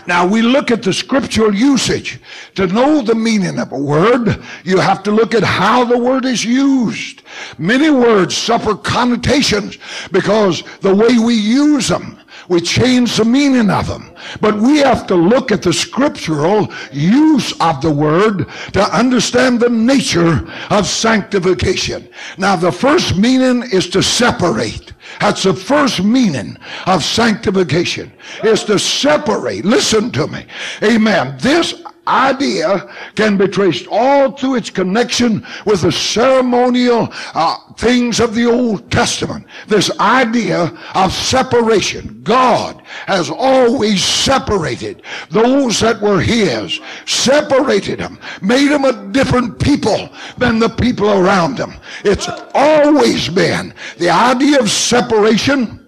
[0.08, 2.20] Now we look at the scriptural usage.
[2.56, 6.26] To know the meaning of a word, you have to look at how the word
[6.26, 7.24] is used.
[7.58, 9.78] Many words suffer connotations
[10.12, 12.20] because the way we use them.
[12.48, 14.12] We change the meaning of them.
[14.42, 19.70] But we have to look at the scriptural use of the word to understand the
[19.70, 22.10] nature of sanctification.
[22.38, 24.94] Now the first meaning is to separate.
[25.20, 28.12] That's the first meaning of sanctification
[28.44, 29.66] is to separate.
[29.66, 30.46] Listen to me.
[30.82, 31.38] Amen.
[31.40, 38.36] This idea can be traced all through its connection with the ceremonial uh, things of
[38.36, 39.46] the Old Testament.
[39.68, 42.22] This idea of separation.
[42.24, 50.10] God has always separated those that were His, separated them, made them a different people
[50.38, 51.74] than the people around them.
[52.04, 55.80] It's always been the idea of separation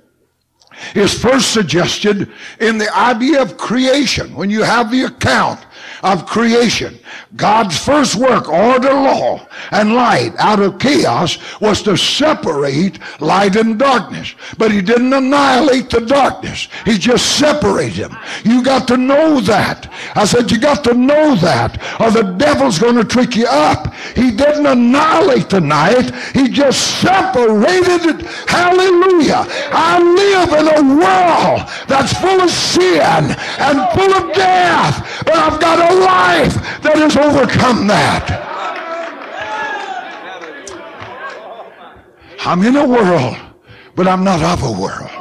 [0.95, 4.34] is first suggested in the idea of creation.
[4.36, 5.65] When you have the account
[6.03, 6.97] of creation.
[7.35, 13.77] God's first work, order, law, and light out of chaos was to separate light and
[13.77, 14.35] darkness.
[14.57, 16.67] But he didn't annihilate the darkness.
[16.85, 18.17] He just separated them.
[18.43, 19.90] You got to know that.
[20.15, 23.93] I said, you got to know that or the devil's going to trick you up.
[24.15, 26.13] He didn't annihilate the night.
[26.34, 28.26] He just separated it.
[28.47, 29.45] Hallelujah.
[29.71, 35.24] I live in a world that's full of sin and full of death.
[35.26, 38.50] But I've got a life that has overcome that.
[42.43, 43.38] I'm in a world,
[43.95, 45.20] but I'm not of a world.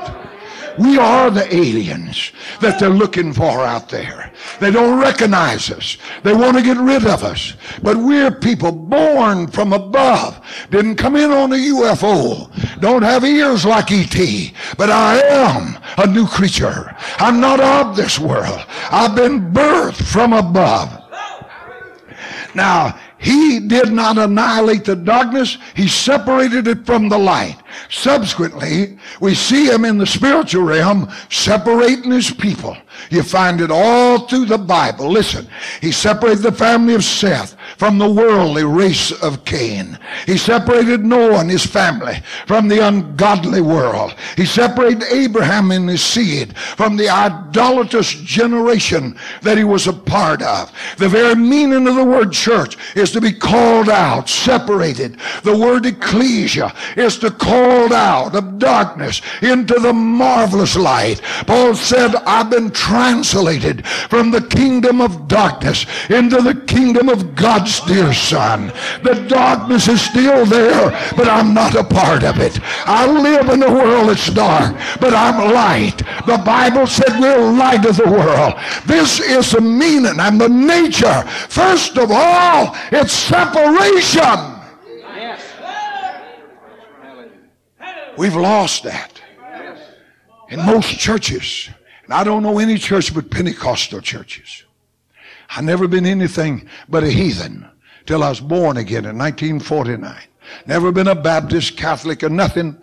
[0.79, 4.33] We are the aliens that they're looking for out there.
[4.61, 5.97] They don't recognize us.
[6.23, 7.55] They want to get rid of us.
[7.83, 10.41] But we're people born from above.
[10.71, 12.81] Didn't come in on a UFO.
[12.81, 14.55] Don't have ears like E.T.
[14.77, 16.95] But I am a new creature.
[17.19, 18.65] I'm not of this world.
[18.91, 20.97] I've been birthed from above.
[22.55, 25.59] Now, he did not annihilate the darkness.
[25.75, 27.59] He separated it from the light.
[27.89, 32.77] Subsequently, we see him in the spiritual realm separating his people.
[33.11, 35.11] You find it all through the Bible.
[35.11, 35.47] Listen,
[35.81, 39.99] he separated the family of Seth from the worldly race of Cain.
[40.27, 44.15] He separated Noah and his family from the ungodly world.
[44.37, 50.43] He separated Abraham and his seed from the idolatrous generation that he was a part
[50.43, 50.73] of.
[50.99, 55.19] The very meaning of the word church is to be called out, separated.
[55.43, 61.21] The word ecclesia is to called out of darkness into the marvelous light.
[61.47, 67.81] Paul said, I've been translated from the kingdom of darkness into the kingdom of God's
[67.81, 68.73] dear son.
[69.03, 72.59] The darkness is still there, but I'm not a part of it.
[72.87, 75.99] I live in a world that's dark, but I'm light.
[76.27, 78.55] The Bible said we're light of the world.
[78.87, 81.23] This is the meaning and the nature.
[81.49, 84.50] First of all, it's separation.
[88.21, 89.19] We've lost that.
[90.51, 91.71] In most churches,
[92.05, 94.65] and I don't know any church but Pentecostal churches.
[95.49, 97.67] I've never been anything but a heathen
[98.05, 100.15] till I was born again in 1949.
[100.67, 102.77] Never been a Baptist, Catholic, or nothing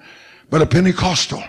[0.49, 1.43] but a Pentecostal.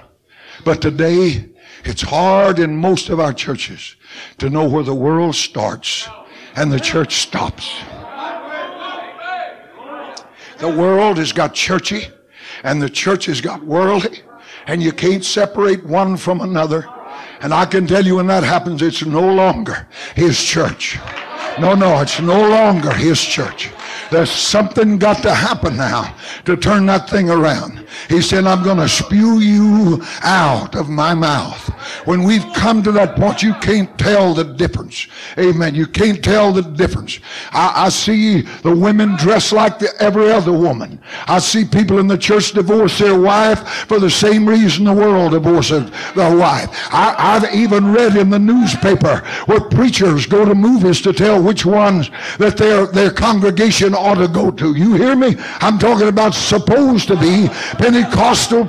[0.67, 1.49] But today,
[1.87, 3.97] it's hard in most of our churches
[4.37, 6.07] to know where the world starts
[6.57, 7.75] and the church stops.
[10.59, 12.09] The world has got churchy
[12.65, 14.23] and the church has got worldly
[14.67, 16.87] and you can't separate one from another.
[17.41, 20.99] And I can tell you when that happens, it's no longer his church.
[21.59, 23.71] No, no, it's no longer his church.
[24.11, 27.87] There's something got to happen now to turn that thing around.
[28.09, 31.69] He said, I'm going to spew you out of my mouth.
[32.07, 35.07] When we've come to that point, you can't tell the difference.
[35.39, 35.75] Amen.
[35.75, 37.21] You can't tell the difference.
[37.53, 41.01] I, I see the women dressed like the, every other woman.
[41.27, 45.33] I see people in the church divorce their wife for the same reason the world
[45.33, 46.69] divorces their wife.
[46.93, 51.67] I, I've even read in the newspaper where preachers go to movies to tell which
[51.67, 54.75] ones that their, their congregation ought to go to.
[54.75, 55.37] You hear me?
[55.61, 57.49] I'm talking about supposed to be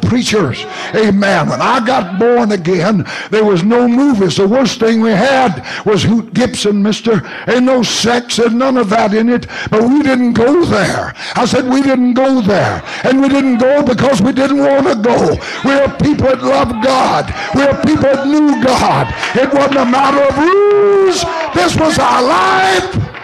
[0.10, 0.66] preachers.
[0.96, 1.50] Amen.
[1.50, 4.38] When I got born again, there was no movies.
[4.38, 7.22] The worst thing we had was Hoot Gibson, mister.
[7.48, 9.48] Ain't no sex and none of that in it.
[9.70, 11.14] But we didn't go there.
[11.36, 12.84] I said we didn't go there.
[13.04, 15.38] And we didn't go because we didn't want to go.
[15.64, 17.34] We're people that love God.
[17.56, 19.08] We're people that knew God.
[19.36, 21.24] It wasn't a matter of rules.
[21.54, 23.19] This was our life.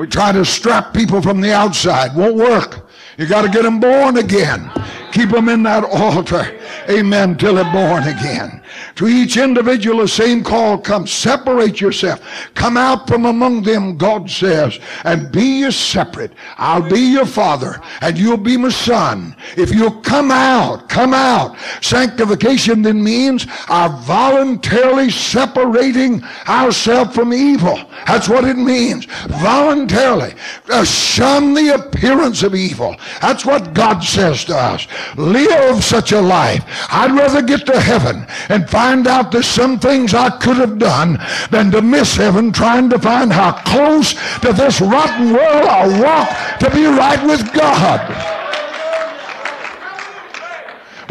[0.00, 2.16] We try to strap people from the outside.
[2.16, 2.88] Won't work.
[3.18, 4.72] You got to get them born again.
[5.12, 6.58] Keep them in that altar.
[6.88, 7.36] Amen.
[7.36, 8.62] Till they're born again.
[8.94, 11.10] To each individual, the same call comes.
[11.10, 12.22] Separate yourself.
[12.54, 16.32] Come out from among them, God says, and be ye separate.
[16.56, 19.36] I'll be your father, and you'll be my son.
[19.56, 21.56] If you'll come out, come out.
[21.80, 27.78] Sanctification then means our voluntarily separating ourselves from evil.
[28.06, 29.06] That's what it means.
[29.26, 30.34] Voluntarily.
[30.68, 32.96] Uh, shun the appearance of evil.
[33.20, 34.86] That's what God says to us.
[35.16, 36.64] Live such a life.
[36.90, 41.18] I'd rather get to heaven and find out there's some things I could have done
[41.50, 46.58] than to miss heaven trying to find how close to this rotten world I walk
[46.60, 48.39] to be right with God.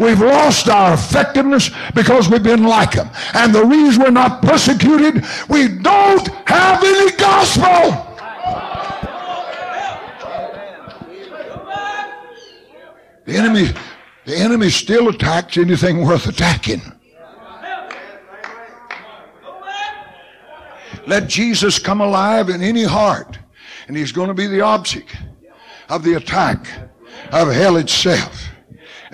[0.00, 3.10] We've lost our effectiveness because we've been like them.
[3.34, 8.06] And the reason we're not persecuted, we don't have any gospel.
[13.26, 13.68] The enemy,
[14.24, 16.80] the enemy still attacks anything worth attacking.
[21.06, 23.38] Let Jesus come alive in any heart,
[23.86, 25.16] and he's going to be the object
[25.88, 26.66] of the attack
[27.32, 28.48] of hell itself.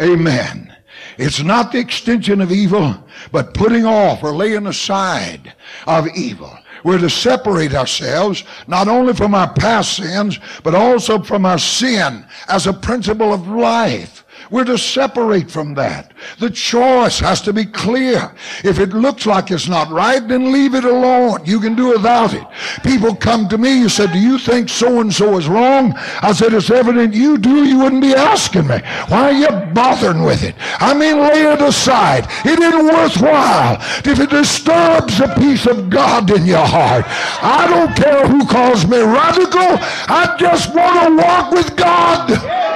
[0.00, 0.75] Amen.
[1.18, 2.94] It's not the extension of evil,
[3.32, 5.54] but putting off or laying aside
[5.86, 6.56] of evil.
[6.84, 12.26] We're to separate ourselves not only from our past sins, but also from our sin
[12.48, 14.24] as a principle of life.
[14.50, 16.12] We're to separate from that.
[16.38, 18.32] The choice has to be clear.
[18.64, 21.44] If it looks like it's not right, then leave it alone.
[21.44, 22.46] You can do without it.
[22.82, 25.94] People come to me, you said, do you think so-and-so is wrong?
[26.22, 27.64] I said, it's evident you do.
[27.64, 28.78] You wouldn't be asking me.
[29.08, 30.54] Why are you bothering with it?
[30.78, 32.26] I mean, lay it aside.
[32.44, 33.76] It isn't worthwhile.
[34.04, 37.04] If it disturbs the peace of God in your heart,
[37.42, 39.78] I don't care who calls me radical.
[40.08, 42.75] I just want to walk with God.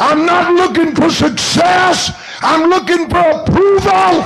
[0.00, 2.10] I'm not looking for success.
[2.40, 4.24] I'm looking for approval.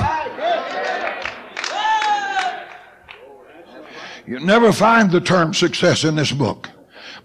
[4.25, 6.69] You never find the term success in this book.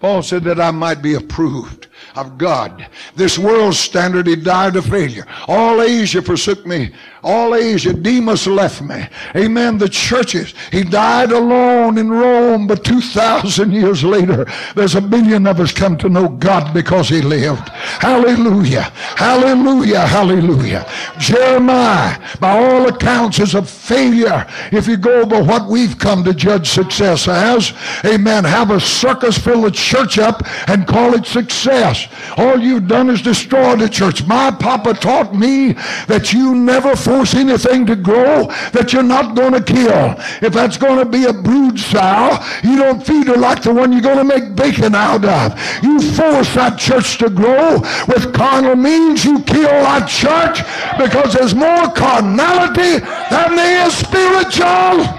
[0.01, 1.87] Paul said that I might be approved
[2.17, 2.89] of God.
[3.15, 5.27] This world's standard, he died a failure.
[5.47, 6.93] All Asia forsook me.
[7.23, 9.07] All Asia, Demas left me.
[9.37, 9.77] Amen.
[9.77, 15.61] The churches, he died alone in Rome, but 2,000 years later, there's a billion of
[15.61, 17.69] us come to know God because he lived.
[17.69, 18.83] Hallelujah.
[19.17, 20.07] Hallelujah.
[20.07, 20.87] Hallelujah.
[21.19, 26.33] Jeremiah, by all accounts, is a failure if you go by what we've come to
[26.33, 27.73] judge success as.
[28.05, 28.45] Amen.
[28.45, 32.09] Have a circus fill the church up and call it success.
[32.37, 34.27] All you've done is destroy the church.
[34.27, 35.73] My papa taught me
[36.07, 40.15] that you never force anything to grow that you're not going to kill.
[40.47, 43.93] If that's going to be a brood sow, you don't feed her like the one
[43.93, 45.59] you're going to make bacon out of.
[45.83, 49.25] You force that church to grow with carnal means.
[49.25, 50.63] You kill that church
[51.03, 55.19] because there's more carnality than there is spiritual.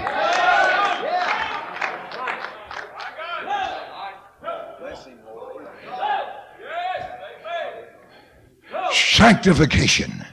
[8.92, 10.24] sanctification.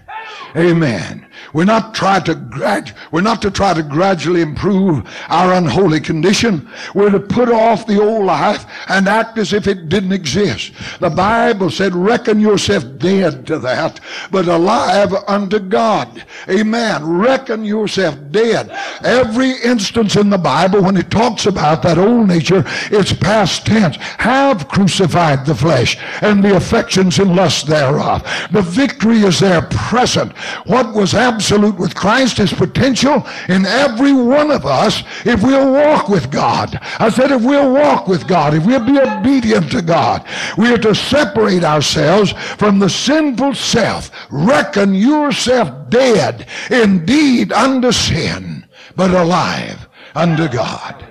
[0.56, 1.29] Amen.
[1.54, 6.70] We're not trying to grad, we're not to try to gradually improve our unholy condition.
[6.94, 10.74] We're to put off the old life and act as if it didn't exist.
[11.00, 14.00] The Bible said, reckon yourself dead to that,
[14.32, 16.24] but alive unto God.
[16.50, 17.06] Amen.
[17.06, 18.70] Reckon yourself dead.
[19.04, 23.98] Every instance in the Bible when it talks about that old nature, it's past tense.
[23.98, 28.24] Have crucified the flesh and the affections and lusts thereof.
[28.52, 30.32] The victory is there present.
[30.66, 36.10] What was absolute with Christ is potential in every one of us if we'll walk
[36.10, 36.78] with God.
[37.00, 40.26] I said if we'll walk with God, if we'll be obedient to God,
[40.58, 44.12] we are to separate ourselves from the sinful self.
[44.32, 51.06] Reckon yourself dead indeed unto sin, but alive unto God.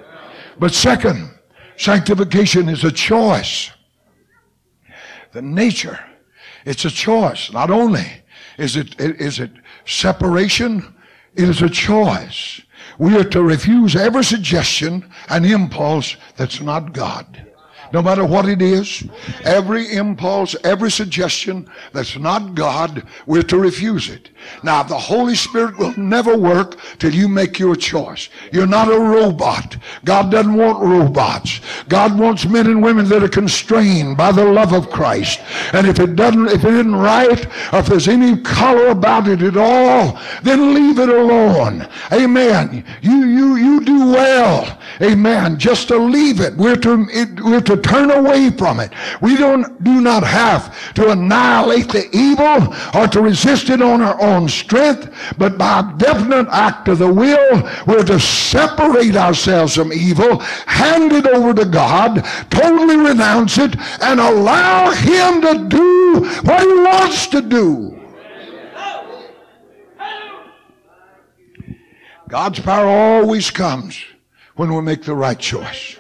[0.58, 1.30] But second,
[1.76, 3.70] sanctification is a choice.
[5.32, 6.00] The nature,
[6.64, 7.52] it's a choice.
[7.52, 8.06] Not only
[8.58, 9.52] is it, is it
[9.88, 10.94] separation?
[11.34, 12.60] Is a choice.
[12.98, 17.47] We are to refuse every suggestion and impulse that's not God
[17.92, 19.04] no matter what it is,
[19.44, 24.30] every impulse, every suggestion that's not God, we're to refuse it.
[24.62, 28.28] Now, the Holy Spirit will never work till you make your choice.
[28.52, 29.76] You're not a robot.
[30.04, 31.60] God doesn't want robots.
[31.88, 35.40] God wants men and women that are constrained by the love of Christ.
[35.72, 39.42] And if it doesn't, if it isn't right, or if there's any color about it
[39.42, 41.86] at all, then leave it alone.
[42.12, 42.84] Amen.
[43.02, 44.78] You, you, you do well.
[45.02, 45.58] Amen.
[45.58, 46.56] Just to leave it.
[46.56, 48.92] We're to, it, we're to turn away from it.
[49.20, 54.20] We don't, do not have to annihilate the evil or to resist it on our
[54.20, 59.92] own strength, but by a definite act of the will, we're to separate ourselves from
[59.92, 66.60] evil, hand it over to God, totally renounce it, and allow Him to do what
[66.60, 67.94] He wants to do.
[72.28, 74.04] God's power always comes
[74.56, 75.96] when we make the right choice.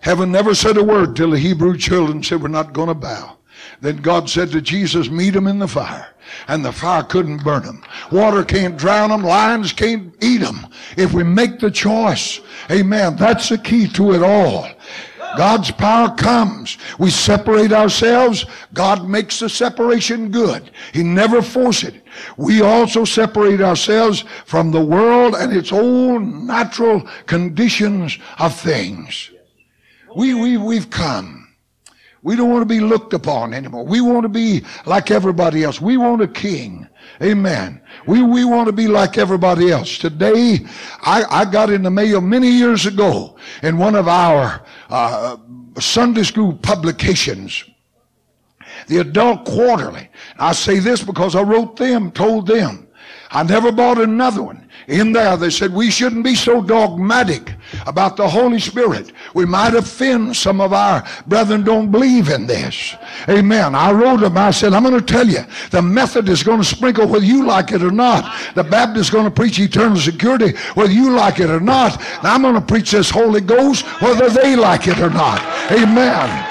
[0.00, 3.36] Heaven never said a word till the Hebrew children said, We're not going to bow.
[3.80, 6.08] Then God said to Jesus, Meet them in the fire.
[6.46, 7.82] And the fire couldn't burn them.
[8.12, 9.22] Water can't drown them.
[9.22, 10.66] Lions can't eat them.
[10.96, 12.40] If we make the choice,
[12.70, 14.68] amen, that's the key to it all.
[15.36, 16.78] God's power comes.
[16.98, 18.46] We separate ourselves.
[18.72, 20.70] God makes the separation good.
[20.92, 22.02] He never forces it.
[22.36, 29.30] We also separate ourselves from the world and its old natural conditions of things.
[30.18, 31.46] We, we, we've come.
[32.24, 33.84] We don't want to be looked upon anymore.
[33.84, 35.80] We want to be like everybody else.
[35.80, 36.88] We want a king.
[37.22, 37.80] Amen.
[38.04, 39.96] We, we want to be like everybody else.
[39.96, 40.66] Today,
[41.02, 45.36] I, I got in the mail many years ago in one of our uh,
[45.78, 47.64] Sunday school publications,
[48.88, 50.10] the Adult Quarterly.
[50.36, 52.87] I say this because I wrote them, told them.
[53.30, 57.54] I never bought another one in there they said we shouldn't be so dogmatic
[57.86, 59.12] about the Holy Spirit.
[59.34, 62.94] We might offend some of our brethren don't believe in this.
[63.28, 63.74] Amen.
[63.74, 64.38] I wrote them.
[64.38, 67.72] I said, I'm going to tell you, the Methodist going to sprinkle whether you like
[67.72, 68.34] it or not.
[68.54, 72.00] The Baptist is going to preach eternal security whether you like it or not.
[72.00, 75.42] And I'm going to preach this Holy Ghost whether they like it or not.
[75.70, 76.47] Amen.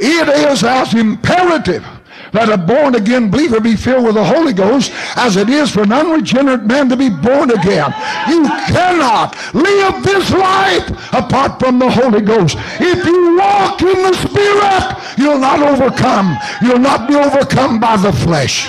[0.00, 1.84] It is as imperative
[2.32, 5.82] that a born again believer be filled with the Holy Ghost as it is for
[5.82, 7.92] an unregenerate man to be born again.
[8.28, 12.56] You cannot live this life apart from the Holy Ghost.
[12.80, 16.36] If you walk in the Spirit, you'll not overcome.
[16.62, 18.68] You'll not be overcome by the flesh.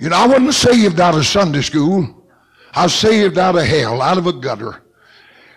[0.00, 2.24] You know, I wasn't saved out of Sunday school.
[2.72, 4.82] I was saved out of hell, out of a gutter.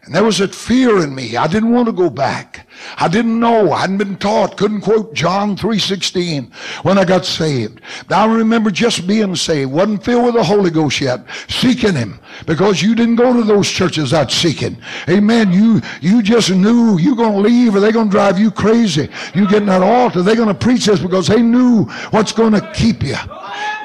[0.04, 1.38] And there was that fear in me.
[1.38, 2.68] I didn't want to go back.
[2.98, 3.72] I didn't know.
[3.72, 4.58] I hadn't been taught.
[4.58, 6.54] Couldn't quote John 3.16
[6.84, 7.82] when I got saved.
[8.10, 9.72] I remember just being saved.
[9.72, 11.22] Wasn't filled with the Holy Ghost yet.
[11.48, 12.20] Seeking Him.
[12.46, 14.78] Because you didn't go to those churches out seeking.
[15.10, 15.52] Amen.
[15.52, 19.10] You, you just knew you're going to leave or they're going to drive you crazy.
[19.34, 20.22] You get in that altar.
[20.22, 23.16] They're going to preach this because they knew what's going to keep you.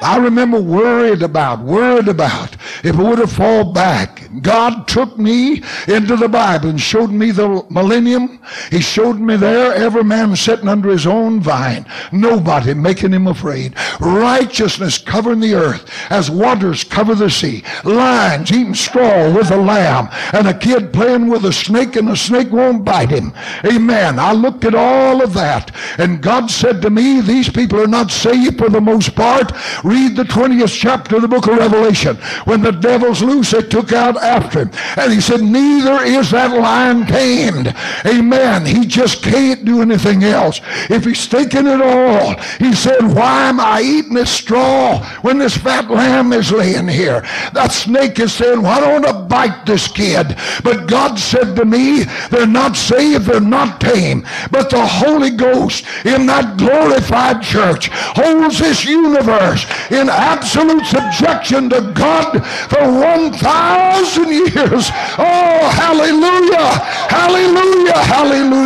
[0.01, 4.29] I remember worried about, worried about if it would have fall back.
[4.41, 8.39] God took me into the Bible and showed me the millennium.
[8.69, 11.85] He showed me there every man sitting under his own vine.
[12.11, 13.75] Nobody making him afraid.
[13.99, 17.63] Righteousness covering the earth as waters cover the sea.
[17.83, 22.15] Lions eating straw with a lamb and a kid playing with a snake and the
[22.15, 23.33] snake won't bite him.
[23.65, 24.19] Amen.
[24.19, 28.11] I looked at all of that and God said to me, these people are not
[28.11, 29.51] saved for the most part.
[29.83, 32.15] Read the 20th chapter of the book of Revelation.
[32.45, 34.71] When the devil's loose, they took out after him.
[34.95, 37.73] And he said, Neither is that lion tamed.
[38.05, 38.66] Amen.
[38.67, 40.61] He just can't do anything else.
[40.89, 45.57] If he's thinking at all, he said, Why am I eating this straw when this
[45.57, 47.21] fat lamb is laying here?
[47.53, 50.35] That snake is saying, Why don't I bite this kid?
[50.63, 54.25] But God said to me, They're not saved, they're not tame.
[54.51, 61.91] But the Holy Ghost in that glorified church holds this universe in absolute subjection to
[61.93, 64.89] God for 1,000 years.
[65.17, 66.67] Oh, hallelujah!
[67.09, 67.97] Hallelujah!
[67.97, 68.56] Hallelujah!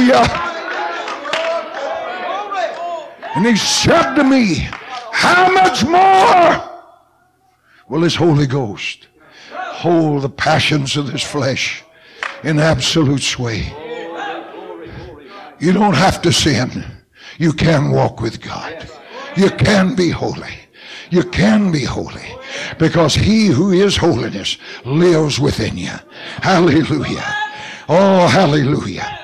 [3.42, 4.68] And he said to me,
[5.12, 6.62] How much more
[7.88, 9.08] will his Holy Ghost
[9.52, 11.84] hold the passions of this flesh
[12.44, 13.74] in absolute sway?
[15.60, 16.86] You don't have to sin.
[17.39, 18.88] You can walk with God.
[19.36, 20.54] You can be holy.
[21.10, 22.36] You can be holy
[22.78, 25.96] because he who is holiness lives within you.
[26.42, 27.36] Hallelujah.
[27.89, 29.20] Oh, hallelujah.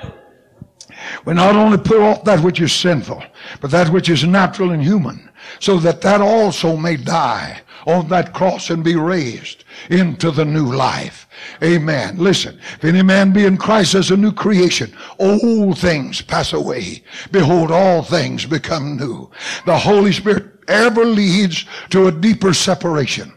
[1.27, 3.21] We not only put off that which is sinful,
[3.59, 8.33] but that which is natural and human, so that that also may die on that
[8.33, 11.27] cross and be raised into the new life.
[11.61, 12.17] Amen.
[12.17, 17.03] Listen, if any man be in Christ as a new creation, old things pass away.
[17.29, 19.29] Behold, all things become new.
[19.65, 23.36] The Holy Spirit ever leads to a deeper separation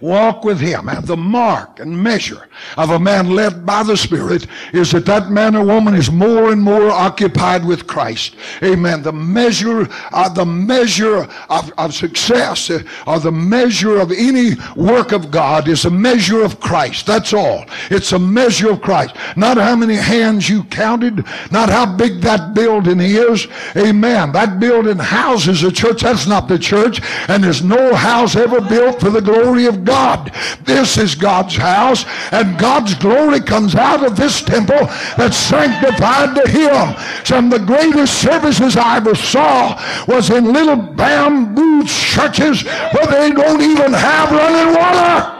[0.00, 0.88] walk with him.
[0.88, 5.30] And the mark and measure of a man led by the Spirit is that that
[5.30, 8.36] man or woman is more and more occupied with Christ.
[8.62, 9.02] Amen.
[9.02, 15.12] The measure, uh, the measure of, of success uh, or the measure of any work
[15.12, 17.06] of God is a measure of Christ.
[17.06, 17.64] That's all.
[17.90, 19.16] It's a measure of Christ.
[19.36, 23.46] Not how many hands you counted, not how big that building is.
[23.76, 24.32] Amen.
[24.32, 26.02] That building houses a church.
[26.02, 27.00] That's not the church.
[27.28, 30.32] And there's no house ever built for the glory of God.
[30.62, 36.50] This is God's house, and God's glory comes out of this temple that's sanctified to
[36.50, 37.24] Him.
[37.24, 43.30] Some of the greatest services I ever saw was in little bamboo churches where they
[43.32, 45.36] don't even have running water.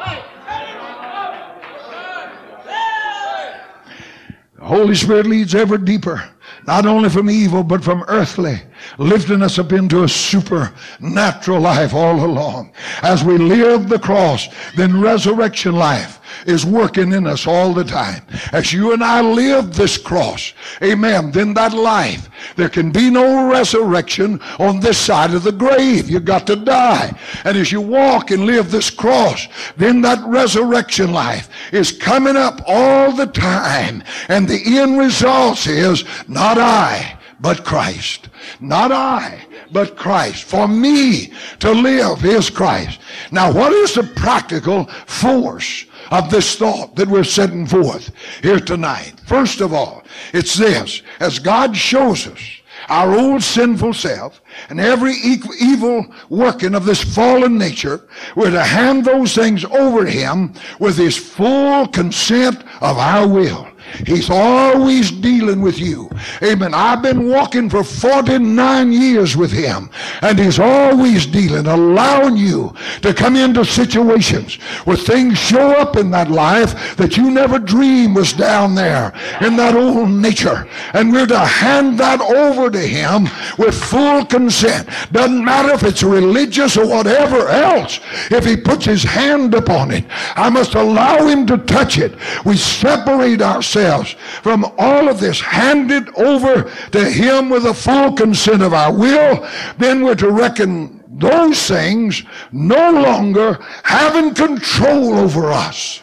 [4.58, 6.28] The Holy Spirit leads ever deeper,
[6.66, 8.60] not only from evil, but from earthly
[8.98, 12.72] lifting us up into a supernatural life all along.
[13.02, 18.22] As we live the cross, then resurrection life is working in us all the time.
[18.52, 20.52] As you and I live this cross,
[20.82, 26.08] amen, then that life, there can be no resurrection on this side of the grave.
[26.08, 27.16] You got to die.
[27.44, 32.60] And as you walk and live this cross, then that resurrection life is coming up
[32.66, 34.02] all the time.
[34.28, 38.28] And the end result is not I, but Christ.
[38.60, 40.44] Not I, but Christ.
[40.44, 43.00] For me to live is Christ.
[43.30, 48.12] Now, what is the practical force of this thought that we're setting forth
[48.42, 49.14] here tonight?
[49.26, 51.02] First of all, it's this.
[51.18, 52.40] As God shows us
[52.88, 59.04] our old sinful self and every evil working of this fallen nature, we're to hand
[59.04, 63.69] those things over to Him with His full consent of our will.
[64.06, 66.10] He's always dealing with you.
[66.42, 66.74] Amen.
[66.74, 69.90] I've been walking for 49 years with him,
[70.22, 76.10] and he's always dealing, allowing you to come into situations where things show up in
[76.10, 80.68] that life that you never dreamed was down there in that old nature.
[80.94, 83.24] And we're to hand that over to him
[83.58, 84.88] with full consent.
[85.12, 88.00] Doesn't matter if it's religious or whatever else.
[88.30, 90.04] If he puts his hand upon it,
[90.36, 92.14] I must allow him to touch it.
[92.44, 94.12] We separate ourselves ourselves
[94.42, 98.92] from all of this, hand it over to Him with the full consent of our
[98.92, 99.46] will,
[99.78, 102.22] then we're to reckon those things
[102.52, 106.02] no longer having control over us.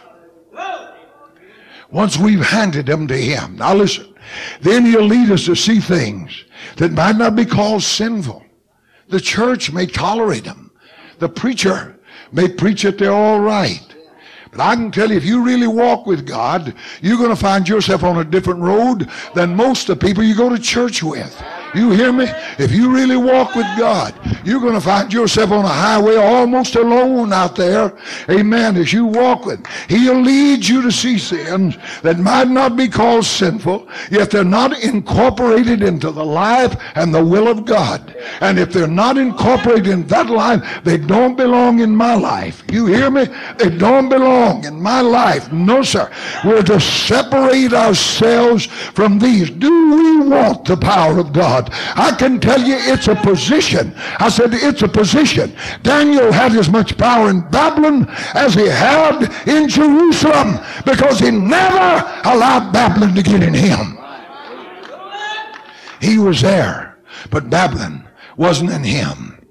[1.90, 3.56] Once we've handed them to Him.
[3.56, 4.14] Now listen,
[4.62, 6.46] then He'll lead us to see things
[6.78, 8.44] that might not be called sinful.
[9.10, 10.72] The church may tolerate them.
[11.20, 11.98] The preacher
[12.32, 13.97] may preach it they're all right.
[14.58, 17.70] But I can tell you, if you really walk with God, you're going to find
[17.70, 21.40] yourself on a different road than most of the people you go to church with.
[21.78, 22.26] You hear me?
[22.58, 26.76] If you really walk with God, you're going to find yourself on a highway almost
[26.76, 27.96] alone out there.
[28.30, 28.76] Amen.
[28.78, 33.26] As you walk with He'll lead you to see sins that might not be called
[33.26, 38.16] sinful, yet they're not incorporated into the life and the will of God.
[38.42, 42.64] And if they're not incorporated in that life, they don't belong in my life.
[42.72, 43.26] You hear me?
[43.60, 45.52] They don't belong in my life.
[45.52, 46.12] No, sir.
[46.44, 49.50] We're to separate ourselves from these.
[49.50, 51.67] Do we want the power of God?
[51.72, 53.94] I can tell you it's a position.
[54.20, 55.56] I said it's a position.
[55.84, 62.22] Daniel had as much power in Babylon as he had in Jerusalem because he never
[62.26, 63.98] allowed Babylon to get in him.
[66.02, 66.98] He was there,
[67.30, 69.46] but Babylon wasn't in him.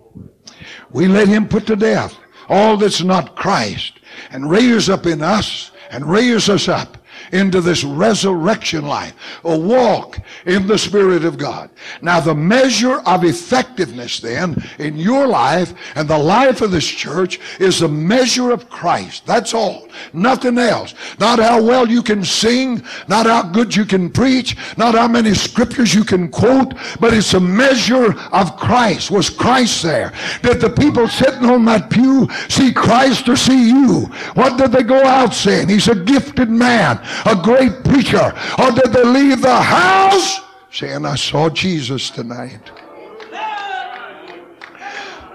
[0.91, 2.17] We let him put to death
[2.49, 3.95] all that's not Christ
[4.31, 6.99] and raise up in us and raise us up
[7.33, 9.15] into this resurrection life,
[9.45, 11.71] a walk in the Spirit of God.
[12.03, 17.41] Now, the measure of effectiveness then in your life and the life of this church
[17.61, 19.27] is the measure of Christ.
[19.27, 19.89] That's all.
[20.13, 20.95] Nothing else.
[21.19, 25.35] Not how well you can sing, not how good you can preach, not how many
[25.35, 29.11] scriptures you can quote, but it's a measure of Christ.
[29.11, 30.13] Was Christ there?
[30.43, 34.07] Did the people sitting on that pew see Christ or see you?
[34.35, 35.69] What did they go out saying?
[35.69, 38.33] He's a gifted man a great preacher?
[38.59, 40.41] Or did they leave the house
[40.71, 42.71] saying, I saw Jesus tonight?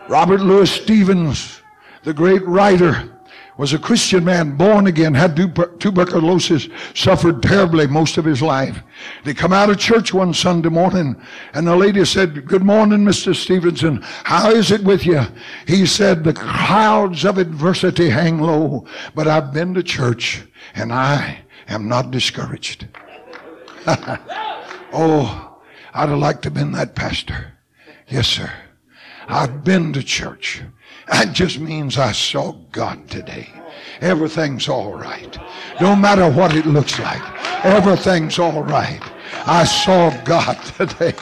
[0.07, 1.61] Robert Louis Stevens,
[2.03, 3.09] the great writer,
[3.61, 5.35] was a Christian man, born again, had
[5.79, 8.81] tuberculosis, suffered terribly most of his life.
[9.23, 11.15] They come out of church one Sunday morning,
[11.53, 13.35] and the lady said, Good morning, Mr.
[13.35, 14.01] Stevenson.
[14.23, 15.21] How is it with you?
[15.67, 21.41] He said, The clouds of adversity hang low, but I've been to church, and I
[21.71, 22.87] am not discouraged.
[24.93, 25.57] oh,
[25.93, 27.53] I'd have liked to have been that pastor.
[28.07, 28.51] Yes, sir.
[29.27, 30.61] I've been to church.
[31.07, 33.49] That just means I saw God today.
[34.01, 35.37] Everything's all right.
[35.79, 37.21] No matter what it looks like,
[37.65, 39.01] everything's all right.
[39.45, 41.13] I saw God today.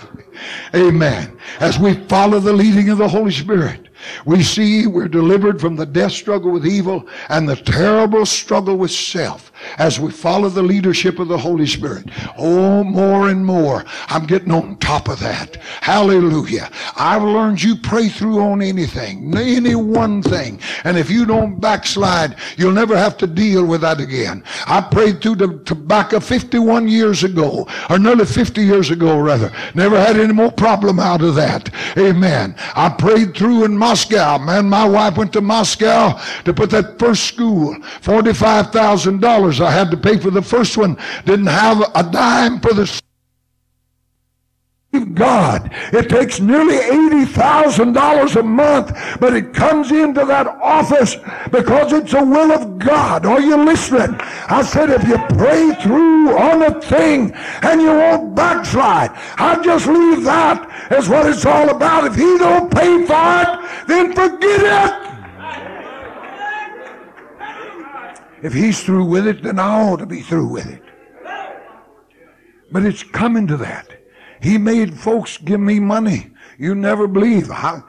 [0.74, 1.38] Amen.
[1.60, 3.90] As we follow the leading of the Holy Spirit,
[4.26, 8.92] we see we're delivered from the death struggle with evil and the terrible struggle with
[8.92, 12.06] self as we follow the leadership of the Holy Spirit.
[12.38, 13.86] Oh, more and more.
[14.08, 15.58] I'm getting on top of that.
[15.82, 16.70] Hallelujah.
[16.96, 20.60] I've learned you pray through on anything, any one thing.
[20.84, 24.44] And if you don't backslide, you'll never have to deal with that again.
[24.66, 29.52] I prayed through the tobacco 51 years ago, or nearly 50 years ago, rather.
[29.76, 31.70] Never had any more problem out of that.
[31.98, 32.56] Amen.
[32.76, 34.38] I prayed through in Moscow.
[34.38, 37.76] Man, my wife went to Moscow to put that first school.
[38.02, 40.98] $45,000 I had to pay for the first one.
[41.26, 43.02] Didn't have a dime for the
[45.14, 45.70] God.
[45.94, 51.16] It takes nearly $80,000 a month, but it comes into that office
[51.52, 53.26] because it's the will of God.
[53.26, 54.16] Are you listening?
[54.20, 57.32] I said, if you pray through on a thing
[57.62, 62.06] and you won't backslide, I just leave that as what it's all about.
[62.06, 65.09] If he don't pay for it, then forget it.
[68.42, 70.82] If he's through with it, then I ought to be through with it.
[72.72, 73.88] But it's coming to that.
[74.42, 76.32] He made folks give me money.
[76.58, 77.50] You never believe.
[77.50, 77.84] How,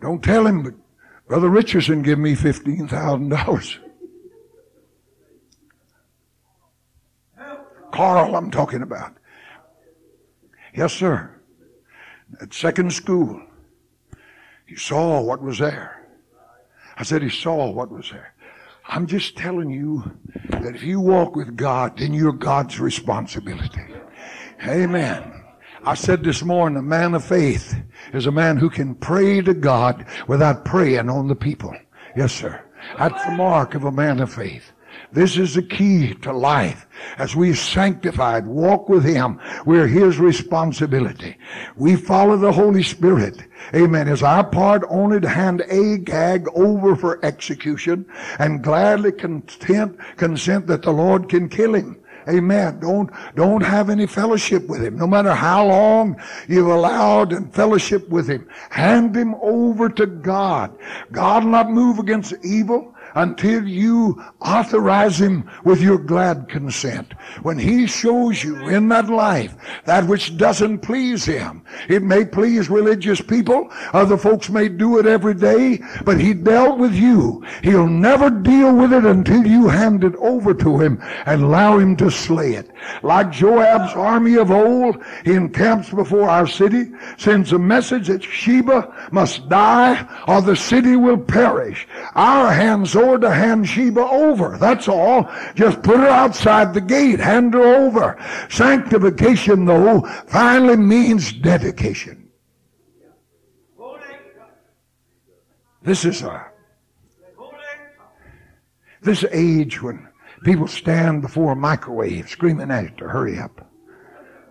[0.00, 0.74] don't tell him, but
[1.26, 3.78] Brother Richardson gave me $15,000.
[7.92, 9.16] Carl, I'm talking about.
[10.74, 11.40] Yes, sir.
[12.40, 13.42] At second school,
[14.66, 15.97] he saw what was there.
[16.98, 18.34] I said he saw what was there.
[18.88, 20.02] I'm just telling you
[20.50, 23.84] that if you walk with God, then you're God's responsibility.
[24.66, 25.44] Amen.
[25.84, 27.76] I said this morning, a man of faith
[28.12, 31.72] is a man who can pray to God without praying on the people.
[32.16, 32.64] Yes, sir.
[32.98, 34.72] That's the mark of a man of faith.
[35.12, 36.86] This is the key to life.
[37.16, 41.36] As we sanctified, walk with Him, we're His responsibility.
[41.76, 43.42] We follow the Holy Spirit.
[43.74, 44.08] Amen.
[44.08, 48.04] Is our part only to hand Agag over for execution
[48.38, 51.98] and gladly content, consent that the Lord can kill him.
[52.28, 52.80] Amen.
[52.80, 54.98] Don't, don't have any fellowship with him.
[54.98, 58.46] No matter how long you've allowed and fellowship with him.
[58.68, 60.76] Hand him over to God.
[61.10, 67.12] God will not move against evil until you authorize him with your glad consent.
[67.42, 69.54] When he shows you in that life
[69.84, 75.06] that which doesn't please him, it may please religious people, other folks may do it
[75.06, 77.44] every day, but he dealt with you.
[77.62, 81.96] He'll never deal with it until you hand it over to him and allow him
[81.96, 82.70] to slay it.
[83.02, 89.08] Like Joab's army of old, he encamps before our city, sends a message that Sheba
[89.12, 91.86] must die or the city will perish.
[92.14, 94.58] Our hands sword to hand Sheba over.
[94.58, 95.30] That's all.
[95.54, 97.20] Just put her outside the gate.
[97.20, 98.16] Hand her over.
[98.50, 102.28] Sanctification, though, finally means dedication.
[105.82, 106.46] This is a
[109.00, 110.08] this age when
[110.42, 113.70] people stand before a microwave screaming at it to hurry up.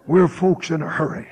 [0.07, 1.27] We're folks in a hurry.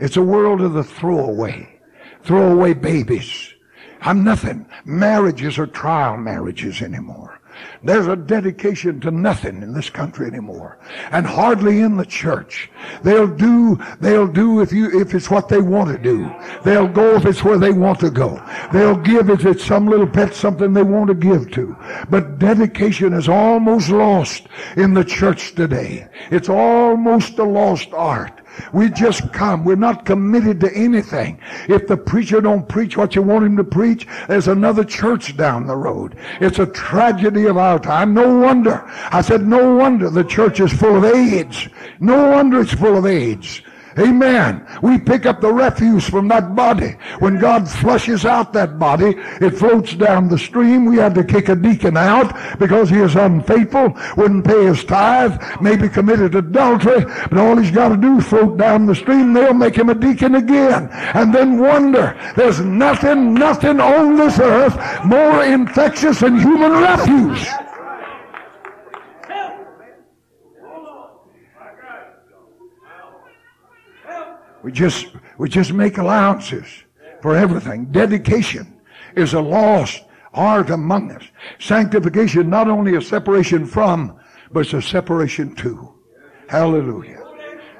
[0.00, 1.78] It's a world of the throwaway.
[2.22, 3.54] Throwaway babies.
[4.00, 4.66] I'm nothing.
[4.84, 7.38] Marriages are trial marriages anymore.
[7.82, 10.78] There's a dedication to nothing in this country anymore.
[11.10, 12.70] And hardly in the church.
[13.02, 16.32] They'll do, they'll do if you, if it's what they want to do.
[16.64, 18.42] They'll go if it's where they want to go.
[18.72, 21.76] They'll give if it's some little pet something they want to give to.
[22.10, 26.08] But dedication is almost lost in the church today.
[26.30, 28.40] It's almost a lost art.
[28.72, 29.64] We just come.
[29.64, 31.40] We're not committed to anything.
[31.68, 35.66] If the preacher don't preach what you want him to preach, there's another church down
[35.66, 36.16] the road.
[36.40, 38.14] It's a tragedy of our time.
[38.14, 38.82] No wonder.
[39.10, 41.68] I said, no wonder the church is full of AIDS.
[42.00, 43.62] No wonder it's full of AIDS.
[43.98, 44.64] Amen.
[44.82, 46.96] We pick up the refuse from that body.
[47.18, 50.84] When God flushes out that body, it floats down the stream.
[50.84, 55.40] We had to kick a deacon out because he is unfaithful, wouldn't pay his tithe,
[55.60, 59.32] maybe committed adultery, but all he's got to do is float down the stream.
[59.32, 60.88] They'll make him a deacon again.
[60.90, 67.67] And then wonder, there's nothing, nothing on this earth more infectious than human refuse.
[74.62, 76.66] We just, we just make allowances
[77.22, 77.86] for everything.
[77.86, 78.80] Dedication
[79.16, 80.02] is a lost
[80.34, 81.24] art among us.
[81.58, 84.18] Sanctification, not only a separation from,
[84.52, 85.94] but it's a separation to.
[86.48, 87.22] Hallelujah.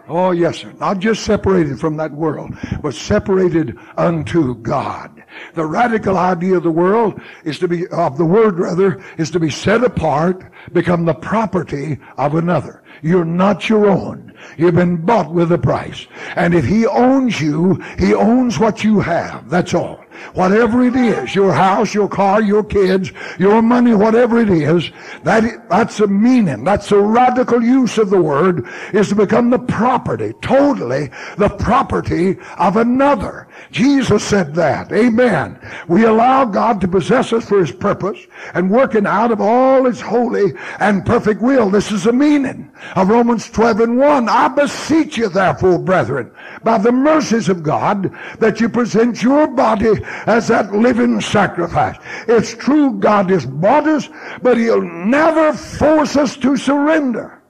[0.08, 0.72] Oh, yes, sir.
[0.80, 2.50] Not just separated from that world,
[2.82, 5.17] but separated unto God.
[5.54, 9.40] The radical idea of the world is to be, of the word rather, is to
[9.40, 12.82] be set apart, become the property of another.
[13.02, 14.34] You're not your own.
[14.56, 16.06] You've been bought with a price.
[16.36, 19.48] And if he owns you, he owns what you have.
[19.50, 20.04] That's all.
[20.34, 24.90] Whatever it is, your house, your car, your kids, your money, whatever it is,
[25.22, 26.64] that, that's a meaning.
[26.64, 32.38] That's a radical use of the word, is to become the property, totally the property
[32.58, 33.48] of another.
[33.70, 34.92] Jesus said that.
[34.92, 35.58] Amen.
[35.88, 38.18] We allow God to possess us for his purpose
[38.54, 41.70] and working out of all his holy and perfect will.
[41.70, 44.28] This is the meaning of Romans 12 and 1.
[44.28, 46.30] I beseech you therefore, brethren,
[46.62, 49.92] by the mercies of God, that you present your body
[50.26, 51.96] as that living sacrifice.
[52.26, 54.08] It's true God has bought us,
[54.42, 57.42] but he'll never force us to surrender.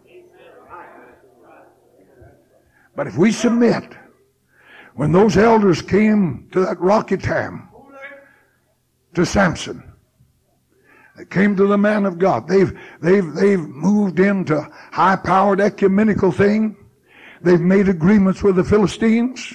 [2.97, 3.85] But if we submit,
[4.95, 7.69] when those elders came to that rock Etam,
[9.15, 9.85] to Samson,
[11.17, 12.47] they came to the man of God.
[12.47, 16.77] They've, they've, they've moved into high-powered ecumenical thing.
[17.41, 19.55] They've made agreements with the Philistines.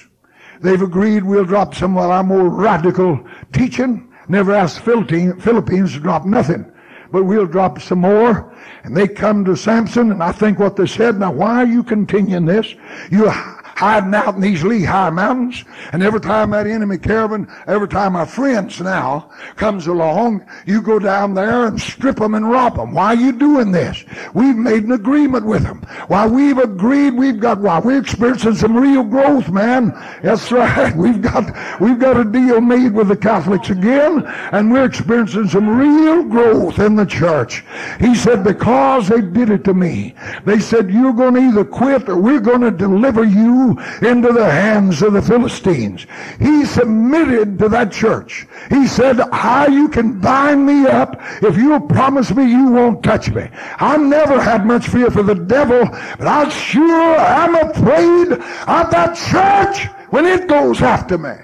[0.64, 4.10] They've agreed we'll drop some of our more radical teaching.
[4.28, 6.72] Never asked Philistines to drop nothing.
[7.12, 8.56] But we'll drop some more.
[8.82, 11.82] And they come to Samson, and I think what they said, now why are you
[11.82, 12.74] continuing this?
[13.10, 13.30] You
[13.74, 15.64] hiding out in these Lehi mountains.
[15.92, 20.98] And every time that enemy caravan, every time our friends now comes along, you go
[20.98, 22.92] down there and strip them and rob them.
[22.92, 24.04] Why are you doing this?
[24.32, 25.82] We've made an agreement with them.
[26.08, 29.90] Why we've agreed, we've got, why we're experiencing some real growth, man.
[30.22, 30.94] That's right.
[30.96, 35.68] We've got, we've got a deal made with the Catholics again, and we're experiencing some
[35.68, 37.64] real growth in the church.
[38.00, 40.14] He said, because they did it to me,
[40.44, 43.63] they said, you're going to either quit or we're going to deliver you
[44.02, 46.06] into the hands of the Philistines.
[46.38, 48.46] He submitted to that church.
[48.68, 53.30] He said, how you can bind me up if you'll promise me you won't touch
[53.30, 53.48] me.
[53.78, 55.84] I never had much fear for the devil,
[56.18, 61.34] but I sure am afraid of that church when it goes after me.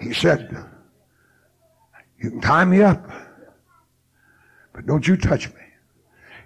[0.00, 0.56] He said,
[2.18, 3.08] you can tie me up,
[4.72, 5.60] but don't you touch me.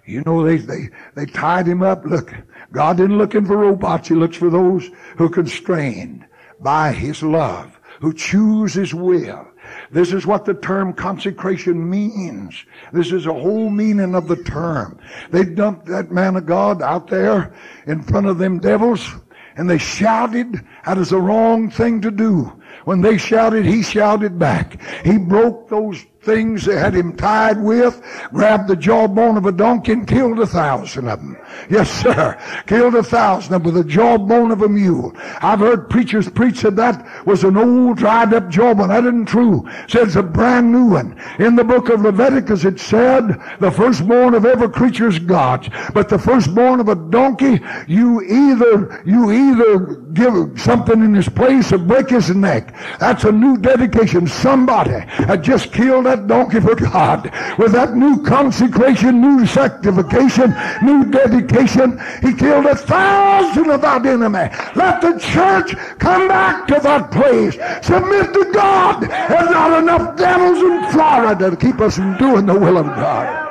[0.07, 2.05] You know, they, they, they tied him up.
[2.05, 2.33] Look,
[2.71, 4.07] God isn't looking for robots.
[4.07, 6.25] He looks for those who are constrained
[6.61, 9.45] by his love, who choose his will.
[9.91, 12.65] This is what the term consecration means.
[12.93, 14.97] This is a whole meaning of the term.
[15.29, 17.53] They dumped that man of God out there
[17.85, 19.13] in front of them devils
[19.57, 22.53] and they shouted that is the wrong thing to do.
[22.85, 24.79] When they shouted, he shouted back.
[25.03, 28.01] He broke those things they had him tied with,
[28.31, 31.37] grabbed the jawbone of a donkey and killed a thousand of them.
[31.69, 32.37] Yes, sir.
[32.67, 35.13] Killed a thousand of them with the jawbone of a mule.
[35.41, 38.89] I've heard preachers preach that that was an old dried up jawbone.
[38.89, 39.67] That isn't true.
[39.87, 41.19] Says a brand new one.
[41.39, 45.69] In the book of Leviticus it said, the firstborn of every creature is God's.
[45.93, 51.71] But the firstborn of a donkey, you either, you either give something in his place
[51.71, 52.75] or break his neck.
[52.99, 54.27] That's a new dedication.
[54.27, 60.55] Somebody had just killed that that donkey for God with that new consecration, new sanctification,
[60.81, 61.99] new dedication.
[62.21, 64.49] He killed a thousand of that enemy.
[64.75, 67.53] Let the church come back to that place.
[67.85, 69.01] Submit to God.
[69.01, 73.45] There's not enough devils in Florida to keep us from doing the will of God.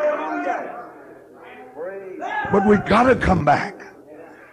[2.52, 3.82] But we've got to come back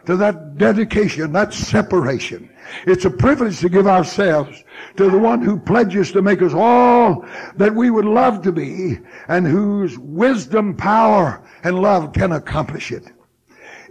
[0.05, 2.49] to that dedication, that separation.
[2.85, 4.63] It's a privilege to give ourselves
[4.97, 8.99] to the one who pledges to make us all that we would love to be
[9.27, 13.05] and whose wisdom, power, and love can accomplish it.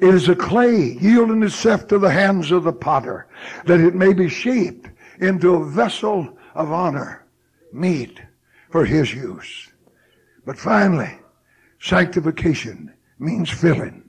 [0.00, 3.28] It is a clay yielding itself to the hands of the potter
[3.66, 4.88] that it may be shaped
[5.20, 7.24] into a vessel of honor,
[7.72, 8.20] meet
[8.70, 9.70] for his use.
[10.44, 11.18] But finally,
[11.78, 14.01] sanctification means filling.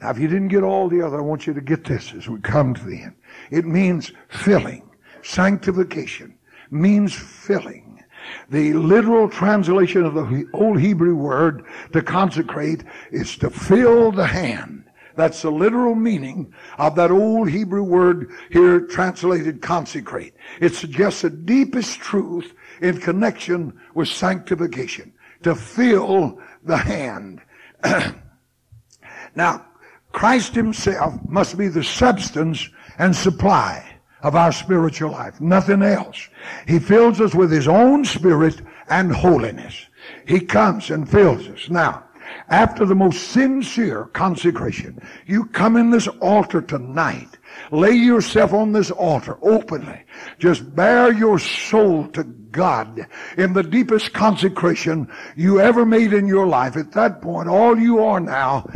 [0.00, 2.28] Now, if you didn't get all the other, I want you to get this as
[2.28, 3.16] we come to the end.
[3.50, 4.88] It means filling.
[5.22, 6.38] Sanctification
[6.70, 8.04] means filling.
[8.50, 14.84] The literal translation of the old Hebrew word to consecrate is to fill the hand.
[15.16, 20.34] That's the literal meaning of that old Hebrew word here translated consecrate.
[20.60, 25.12] It suggests the deepest truth in connection with sanctification.
[25.42, 27.40] To fill the hand.
[29.34, 29.66] now,
[30.12, 33.84] Christ himself must be the substance and supply
[34.22, 35.40] of our spiritual life.
[35.40, 36.28] Nothing else.
[36.66, 39.86] He fills us with his own spirit and holiness.
[40.26, 41.68] He comes and fills us.
[41.70, 42.04] Now,
[42.48, 47.38] after the most sincere consecration, you come in this altar tonight.
[47.70, 50.04] Lay yourself on this altar openly.
[50.38, 53.06] Just bare your soul to God
[53.36, 56.76] in the deepest consecration you ever made in your life.
[56.76, 58.68] At that point, all you are now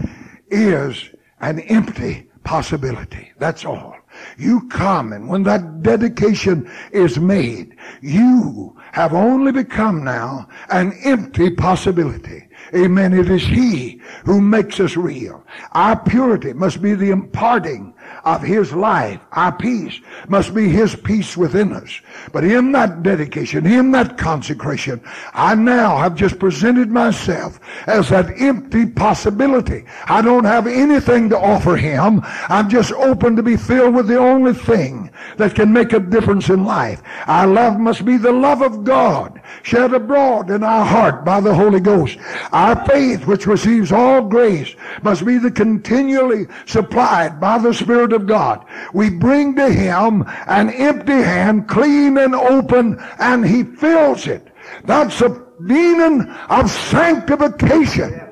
[0.50, 1.10] is
[1.42, 3.32] an empty possibility.
[3.38, 3.96] That's all.
[4.36, 11.50] You come and when that dedication is made, you have only become now an empty
[11.50, 12.48] possibility.
[12.74, 13.12] Amen.
[13.12, 15.44] It is He who makes us real.
[15.72, 17.91] Our purity must be the imparting
[18.24, 19.20] of His life.
[19.32, 22.00] Our peace must be His peace within us.
[22.32, 25.00] But in that dedication, in that consecration,
[25.34, 29.84] I now have just presented myself as that empty possibility.
[30.06, 32.20] I don't have anything to offer Him.
[32.24, 36.48] I'm just open to be filled with the only thing that can make a difference
[36.48, 37.02] in life.
[37.26, 41.54] Our love must be the love of God shed abroad in our heart by the
[41.54, 42.18] Holy Ghost.
[42.52, 48.26] Our faith, which receives all grace, must be the continually supplied by the Spirit of
[48.26, 48.64] God.
[48.92, 54.48] We bring to Him an empty hand, clean and open, and He fills it.
[54.84, 58.28] That's the meaning of sanctification.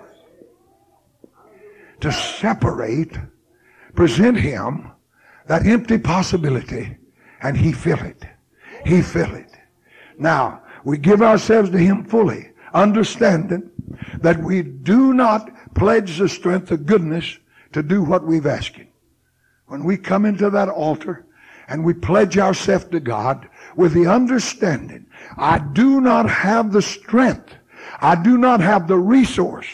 [2.00, 3.16] To separate,
[3.94, 4.90] present Him
[5.46, 6.96] that empty possibility,
[7.42, 8.24] and He fill it.
[8.86, 9.50] He fill it.
[10.18, 13.70] Now, we give ourselves to Him fully, understanding
[14.20, 17.38] that we do not pledge the strength of goodness
[17.72, 18.89] to do what we've asked Him.
[19.70, 21.24] When we come into that altar
[21.68, 25.06] and we pledge ourselves to God with the understanding,
[25.36, 27.54] I do not have the strength,
[28.00, 29.68] I do not have the resource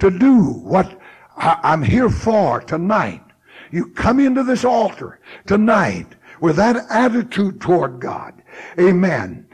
[0.00, 1.00] to do what
[1.38, 3.22] I'm here for tonight.
[3.70, 6.08] You come into this altar tonight
[6.42, 8.34] with that attitude toward God.
[8.78, 9.46] Amen.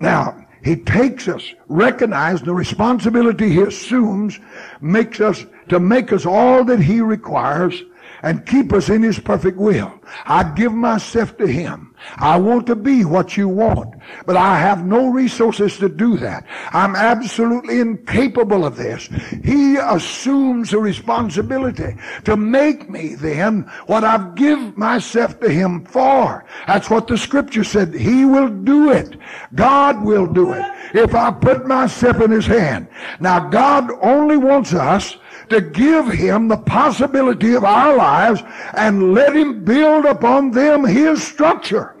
[0.00, 4.38] Now, he takes us, recognize the responsibility he assumes,
[4.82, 7.84] makes us to make us all that he requires
[8.22, 9.92] and keep us in his perfect will.
[10.26, 11.94] I give myself to him.
[12.16, 13.94] I want to be what you want,
[14.24, 16.46] but I have no resources to do that.
[16.72, 19.08] I'm absolutely incapable of this.
[19.44, 26.44] He assumes the responsibility to make me then what I've give myself to him for.
[26.66, 27.94] That's what the scripture said.
[27.94, 29.16] He will do it.
[29.54, 30.64] God will do it
[30.94, 32.88] if I put myself in his hand.
[33.20, 35.16] Now God only wants us
[35.50, 38.42] to give him the possibility of our lives
[38.74, 41.96] and let him build upon them his structure.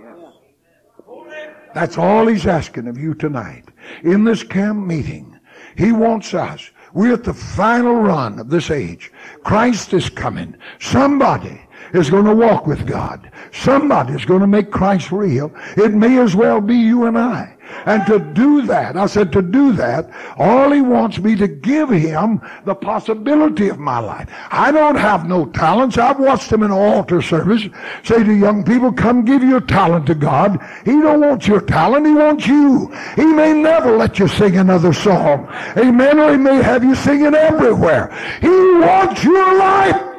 [1.74, 3.64] That's all he's asking of you tonight.
[4.02, 5.38] In this camp meeting,
[5.76, 6.70] he wants us.
[6.92, 9.12] We're at the final run of this age.
[9.44, 10.56] Christ is coming.
[10.80, 11.60] Somebody
[11.94, 13.30] is going to walk with God.
[13.52, 15.52] Somebody is going to make Christ real.
[15.76, 17.56] It may as well be you and I.
[17.86, 21.88] And to do that, I said to do that, all he wants me to give
[21.88, 24.28] him the possibility of my life.
[24.50, 25.98] I don't have no talents.
[25.98, 27.66] I've watched him in altar service
[28.04, 30.60] say to young people, come give your talent to God.
[30.84, 32.06] He don't want your talent.
[32.06, 32.92] He wants you.
[33.16, 35.48] He may never let you sing another song.
[35.76, 36.18] Amen.
[36.18, 38.12] Or he may have you singing everywhere.
[38.40, 40.10] He wants your life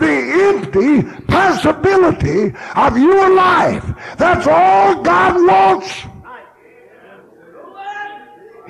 [0.00, 3.84] the empty possibility of your life.
[4.16, 6.09] That's all God wants.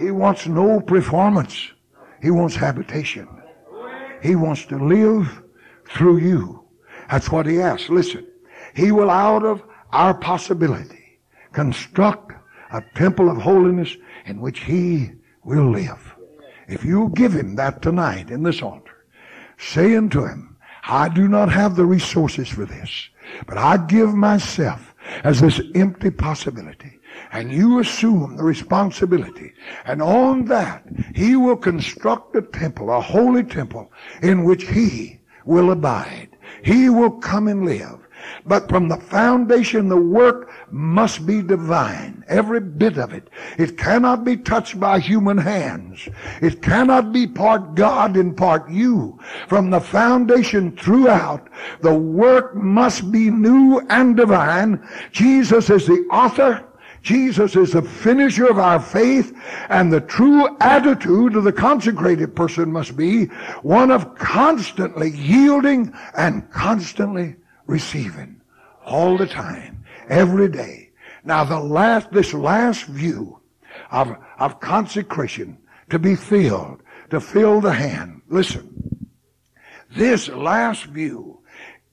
[0.00, 1.72] He wants no performance.
[2.22, 3.28] He wants habitation.
[4.22, 5.42] He wants to live
[5.90, 6.64] through you.
[7.10, 7.90] That's what he asks.
[7.90, 8.26] Listen,
[8.74, 11.20] he will out of our possibility
[11.52, 12.32] construct
[12.72, 13.94] a temple of holiness
[14.24, 15.10] in which he
[15.44, 16.16] will live.
[16.66, 19.04] If you give him that tonight in this altar,
[19.58, 23.10] saying to him, I do not have the resources for this,
[23.46, 24.94] but I give myself
[25.24, 26.99] as this empty possibility.
[27.32, 29.52] And you assume the responsibility.
[29.84, 35.70] And on that, he will construct a temple, a holy temple, in which he will
[35.70, 36.36] abide.
[36.62, 38.00] He will come and live.
[38.44, 42.24] But from the foundation, the work must be divine.
[42.28, 43.28] Every bit of it.
[43.58, 46.08] It cannot be touched by human hands.
[46.42, 49.18] It cannot be part God and part you.
[49.48, 51.48] From the foundation throughout,
[51.80, 54.86] the work must be new and divine.
[55.12, 56.66] Jesus is the author
[57.02, 59.36] Jesus is the finisher of our faith,
[59.68, 63.26] and the true attitude of the consecrated person must be
[63.62, 67.36] one of constantly yielding and constantly
[67.66, 68.40] receiving
[68.84, 70.90] all the time, every day.
[71.24, 73.40] Now the last, this last view
[73.90, 75.58] of, of consecration
[75.90, 78.22] to be filled, to fill the hand.
[78.28, 79.08] Listen,
[79.96, 81.40] this last view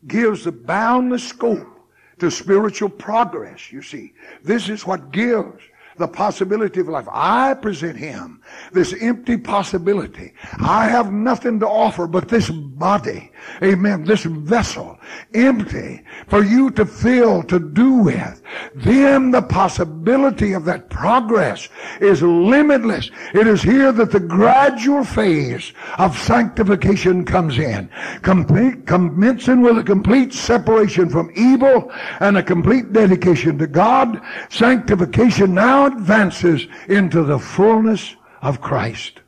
[0.06, 1.77] gives the boundless scope
[2.20, 4.14] to spiritual progress, you see.
[4.44, 5.62] This is what gives
[5.98, 7.08] the possibility of life.
[7.12, 8.42] I present him
[8.72, 10.34] this empty possibility.
[10.60, 13.32] I have nothing to offer but this body.
[13.64, 14.04] Amen.
[14.04, 15.00] This vessel
[15.34, 18.42] empty for you to fill, to do with.
[18.76, 21.70] Then the possibility of that progress
[22.02, 23.10] is limitless.
[23.34, 27.90] It is here that the gradual phase of sanctification comes in.
[28.22, 34.22] Complete, commencing with a complete separation from evil and a complete dedication to God.
[34.50, 39.22] Sanctification now advances into the fullness of Christ.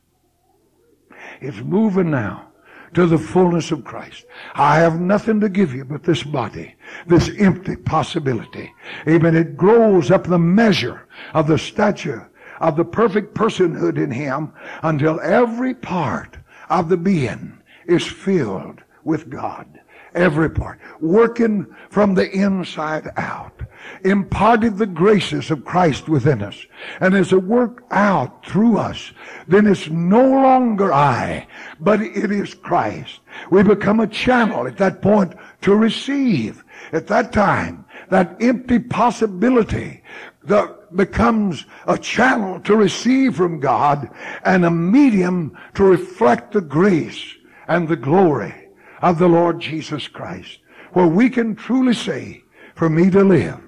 [1.41, 2.49] It's moving now
[2.93, 4.25] to the fullness of Christ.
[4.55, 6.75] I have nothing to give you but this body,
[7.07, 8.73] this empty possibility.
[9.07, 9.35] Amen.
[9.35, 12.29] It grows up the measure of the stature
[12.59, 14.53] of the perfect personhood in Him
[14.83, 16.37] until every part
[16.69, 19.79] of the being is filled with God.
[20.15, 20.79] Every part.
[20.99, 23.58] Working from the inside out
[24.03, 26.65] imparted the graces of Christ within us.
[26.99, 29.11] And as it worked out through us,
[29.47, 31.47] then it's no longer I,
[31.79, 33.19] but it is Christ.
[33.51, 36.63] We become a channel at that point to receive.
[36.91, 40.01] At that time, that empty possibility
[40.43, 44.09] that becomes a channel to receive from God
[44.43, 47.35] and a medium to reflect the grace
[47.67, 48.69] and the glory
[49.01, 50.59] of the Lord Jesus Christ.
[50.93, 52.43] Where we can truly say,
[52.75, 53.59] for me to live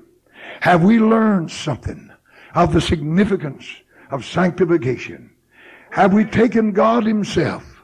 [0.61, 2.11] have we learned something
[2.53, 3.65] of the significance
[4.11, 5.31] of sanctification?
[5.89, 7.81] Have we taken God Himself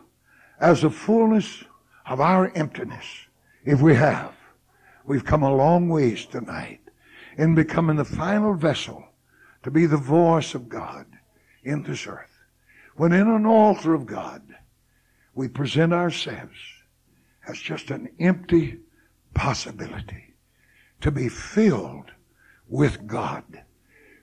[0.60, 1.64] as the fullness
[2.06, 3.06] of our emptiness?
[3.66, 4.32] If we have,
[5.06, 6.82] we've come a long ways tonight
[7.36, 9.08] in becoming the final vessel
[9.64, 11.08] to be the voice of God
[11.64, 12.38] in this earth.
[12.96, 14.44] When in an altar of God,
[15.34, 16.58] we present ourselves
[17.48, 18.82] as just an empty
[19.34, 20.36] possibility
[21.02, 22.12] to be filled
[22.70, 23.64] with God.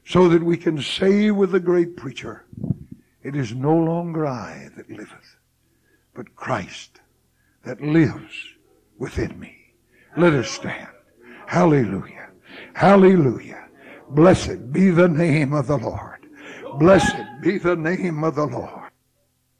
[0.06, 2.44] So that we can say with the great preacher,
[3.22, 5.36] it is no longer I that liveth,
[6.14, 7.00] but Christ
[7.64, 8.34] that lives
[8.98, 9.72] within me.
[10.16, 10.88] Let us stand.
[11.46, 12.28] Hallelujah.
[12.74, 13.68] Hallelujah.
[14.10, 16.26] Blessed be the name of the Lord.
[16.78, 18.83] Blessed be the name of the Lord.